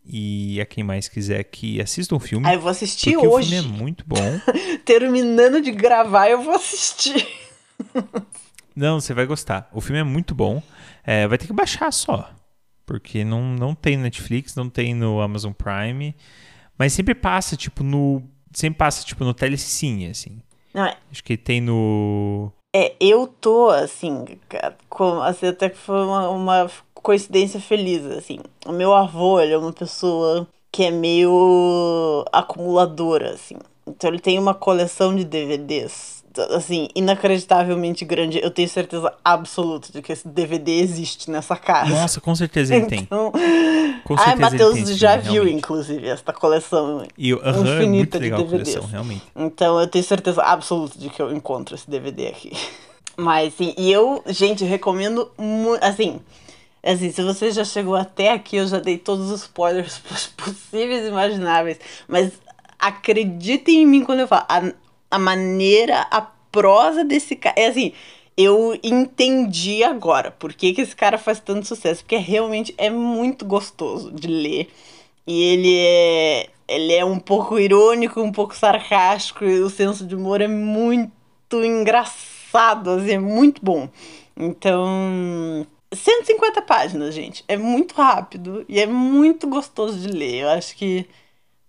[0.04, 2.46] e a quem mais quiser que assista o filme.
[2.46, 3.26] Ah, eu vou assistir hoje.
[3.26, 4.40] O filme é muito bom.
[4.86, 7.26] Terminando de gravar, eu vou assistir.
[8.76, 9.68] não, você vai gostar.
[9.72, 10.62] O filme é muito bom.
[11.02, 12.30] É, vai ter que baixar só.
[12.86, 16.14] Porque não, não tem Netflix, não tem no Amazon Prime.
[16.78, 18.22] Mas sempre passa, tipo, no.
[18.54, 20.40] Sempre passa, tipo, no Telecine, assim.
[20.72, 20.96] Não, é...
[21.10, 22.50] Acho que tem no.
[22.74, 24.24] É, eu tô, assim,
[24.88, 28.38] com, assim até que foi uma, uma coincidência feliz, assim.
[28.64, 33.56] O meu avô, ele é uma pessoa que é meio acumuladora, assim.
[33.86, 38.40] Então ele tem uma coleção de DVDs assim, inacreditavelmente grande.
[38.42, 41.90] Eu tenho certeza absoluta de que esse DVD existe nessa casa.
[41.90, 43.30] Nossa, com certeza ele então...
[43.30, 44.00] tem.
[44.04, 45.56] Com certeza Ai, Matheus já viu, realmente.
[45.56, 48.50] inclusive, esta coleção e, uh -huh, infinita é de DVDs.
[48.50, 49.22] Coleção, realmente.
[49.34, 52.52] Então eu tenho certeza absoluta de que eu encontro esse DVD aqui.
[53.16, 56.20] Mas, sim, e eu, gente, recomendo muito, assim...
[56.86, 60.02] Assim, se você já chegou até aqui, eu já dei todos os spoilers
[60.36, 61.78] possíveis e imagináveis.
[62.06, 62.32] Mas
[62.78, 64.44] acreditem em mim quando eu falo.
[64.46, 64.72] A,
[65.14, 67.54] a maneira, a prosa desse cara.
[67.56, 67.92] É assim,
[68.36, 72.02] eu entendi agora por que, que esse cara faz tanto sucesso.
[72.02, 74.68] Porque realmente é muito gostoso de ler.
[75.26, 76.48] E ele é.
[76.66, 81.12] Ele é um pouco irônico, um pouco sarcástico, e o senso de humor é muito
[81.62, 83.88] engraçado, assim, é muito bom.
[84.36, 85.66] Então.
[85.92, 87.44] 150 páginas, gente.
[87.46, 90.42] É muito rápido e é muito gostoso de ler.
[90.42, 91.06] Eu acho que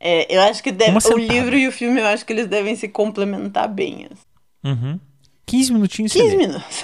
[0.07, 2.75] é, eu acho que deve, o livro e o filme, eu acho que eles devem
[2.75, 4.05] se complementar bem.
[4.05, 4.21] Assim.
[4.63, 4.99] Uhum.
[5.47, 6.83] 15 minutinhos 15 minutos.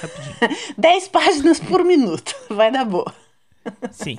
[0.76, 2.34] 10 páginas por minuto.
[2.50, 3.14] Vai dar boa.
[3.92, 4.18] Sim.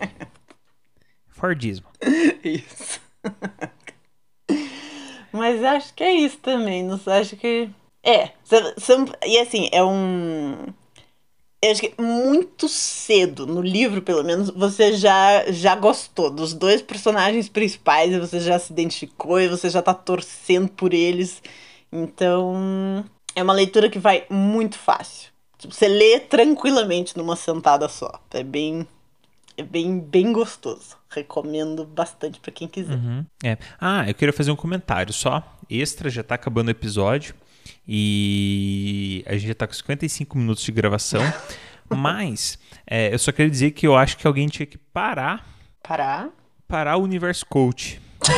[1.27, 1.85] Fordismo.
[2.45, 3.01] Isso.
[5.33, 6.81] Mas acho que é isso também.
[6.81, 7.69] Não acho que.
[8.01, 8.29] É.
[9.25, 10.67] E assim, é um
[11.63, 16.81] eu acho que muito cedo, no livro pelo menos, você já, já gostou dos dois
[16.81, 21.41] personagens principais e você já se identificou e você já tá torcendo por eles.
[21.89, 25.31] Então, é uma leitura que vai muito fácil.
[25.57, 28.11] Tipo, você lê tranquilamente numa sentada só.
[28.31, 28.85] É bem
[29.55, 30.97] é bem, bem gostoso.
[31.09, 32.95] Recomendo bastante para quem quiser.
[32.95, 33.57] Uhum, é.
[33.79, 35.41] Ah, eu queria fazer um comentário só.
[35.69, 37.35] Extra, já tá acabando o episódio.
[37.87, 41.21] E a gente já está com 55 minutos de gravação.
[41.89, 42.57] mas
[42.87, 45.47] é, eu só queria dizer que eu acho que alguém tinha que parar.
[45.81, 46.29] Parar?
[46.67, 48.01] Parar o Universo Coach.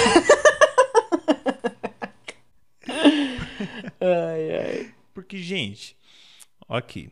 [4.00, 4.92] ai, ai.
[5.14, 5.96] Porque, gente,
[6.68, 7.10] aqui.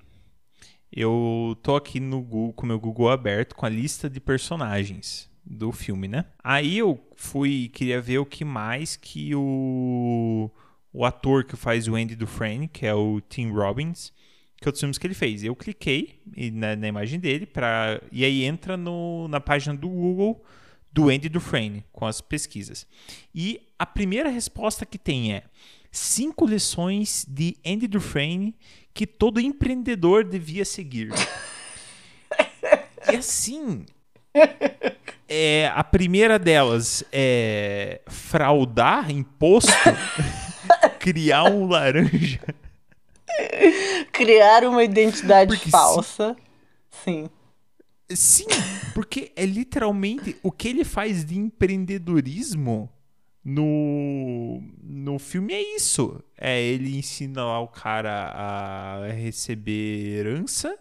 [0.91, 5.27] Eu tô aqui no Google, com o meu Google aberto, com a lista de personagens
[5.43, 6.25] do filme, né?
[6.43, 10.51] Aí eu fui, queria ver o que mais que o
[10.93, 14.13] o ator que faz o Andy Dufresne, que é o Tim Robbins,
[14.57, 15.43] que outros filmes que ele fez.
[15.43, 16.21] Eu cliquei
[16.53, 20.43] na, na imagem dele pra, e aí entra no, na página do Google
[20.91, 22.87] do Andy Dufresne com as pesquisas.
[23.33, 25.43] E a primeira resposta que tem é
[25.91, 28.55] cinco lições de Andy Dufresne
[28.93, 31.09] que todo empreendedor devia seguir.
[33.11, 33.85] e assim,
[35.27, 39.71] é, a primeira delas é fraudar imposto,
[40.99, 42.39] criar um laranja.
[44.11, 46.35] Criar uma identidade porque falsa.
[47.03, 47.29] Sim.
[48.09, 48.45] Sim,
[48.93, 52.89] porque é literalmente o que ele faz de empreendedorismo
[53.43, 56.23] no, no filme é isso.
[56.37, 60.77] É ele ensina lá o cara a receber herança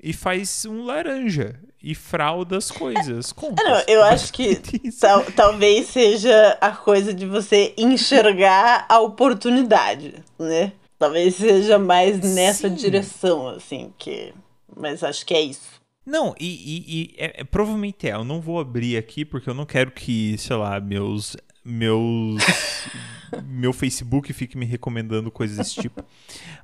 [0.00, 3.32] e faz um laranja e frauda as coisas.
[3.32, 4.56] Contas, não, eu acho que
[5.00, 10.72] tal, talvez seja a coisa de você enxergar a oportunidade, né?
[10.98, 12.74] Talvez seja mais nessa Sim.
[12.74, 14.34] direção, assim, que.
[14.76, 15.78] Mas acho que é isso.
[16.04, 18.14] Não, e, e, e é, é, provavelmente é.
[18.14, 21.36] Eu não vou abrir aqui porque eu não quero que, sei lá, meus.
[21.64, 22.42] Meus.
[23.46, 26.02] meu Facebook fique me recomendando coisas desse tipo.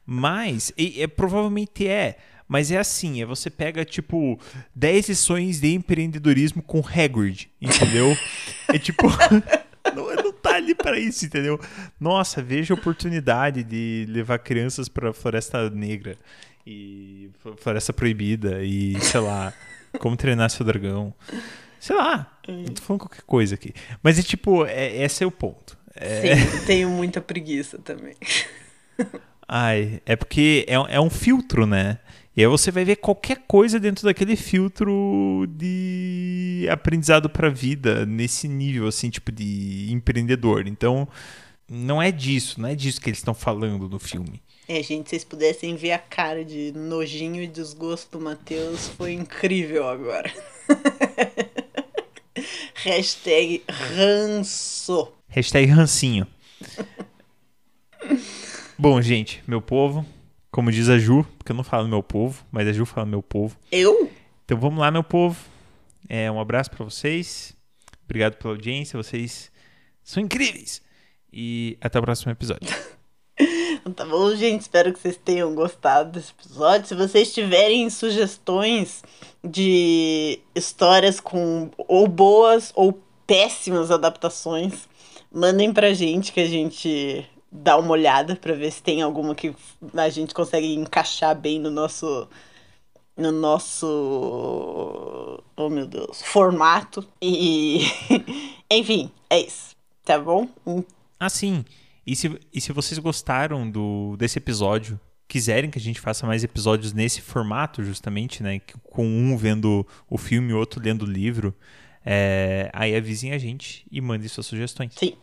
[0.05, 2.17] Mas, e, é, provavelmente é.
[2.47, 4.39] Mas é assim, é você pega, tipo,
[4.75, 8.17] 10 lições de empreendedorismo com Hagrid, entendeu?
[8.69, 9.07] é tipo...
[9.95, 11.59] não, não tá ali para isso, entendeu?
[11.99, 16.17] Nossa, veja a oportunidade de levar crianças pra Floresta Negra
[16.67, 19.53] e Floresta Proibida e, sei lá,
[19.99, 21.15] como treinar seu dragão.
[21.79, 23.75] Sei lá, não tô falando qualquer coisa aqui.
[24.03, 25.77] Mas é tipo, é, esse é o ponto.
[25.95, 26.37] É...
[26.37, 28.15] Sim, tenho muita preguiça também.
[29.47, 31.99] Ai, é porque é, é um filtro, né?
[32.37, 38.05] E aí você vai ver qualquer coisa dentro daquele filtro de aprendizado para a vida,
[38.05, 40.67] nesse nível, assim, tipo de empreendedor.
[40.67, 41.07] Então,
[41.69, 44.43] não é disso, não é disso que eles estão falando no filme.
[44.67, 49.13] É, gente, se vocês pudessem ver a cara de nojinho e desgosto do Matheus, foi
[49.13, 50.33] incrível agora.
[52.75, 55.13] Hashtag ranço.
[55.29, 56.27] Hashtag rancinho.
[58.77, 60.05] Bom, gente, meu povo,
[60.55, 63.21] como diz a Ju, porque eu não falo meu povo, mas a Ju fala meu
[63.21, 63.57] povo.
[63.73, 64.09] Eu?
[64.45, 65.37] Então vamos lá, meu povo.
[66.09, 67.57] É, um abraço para vocês.
[68.05, 68.97] Obrigado pela audiência.
[68.97, 69.51] Vocês
[70.05, 70.81] são incríveis.
[71.33, 72.69] E até o próximo episódio.
[73.97, 74.61] tá bom, gente?
[74.61, 76.87] Espero que vocês tenham gostado desse episódio.
[76.87, 79.03] Se vocês tiverem sugestões
[79.43, 84.89] de histórias com ou boas ou péssimas adaptações,
[85.33, 89.55] mandem pra gente que a gente dar uma olhada para ver se tem alguma que
[89.95, 92.29] a gente consegue encaixar bem no nosso
[93.17, 93.87] no nosso
[95.57, 97.07] oh meu Deus formato.
[97.23, 97.83] E
[98.69, 100.49] enfim é isso tá bom?
[101.21, 101.65] Assim
[102.05, 104.99] e se, e se vocês gostaram do desse episódio
[105.29, 110.19] quiserem que a gente faça mais episódios nesse formato justamente né com um vendo o
[110.19, 111.55] filme e outro lendo o livro
[112.05, 114.93] é, aí avisem a gente e mandem suas sugestões.
[114.95, 115.15] Sim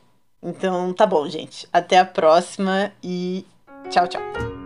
[0.42, 1.68] então tá bom, gente.
[1.72, 3.46] Até a próxima e
[3.90, 4.61] tchau, tchau.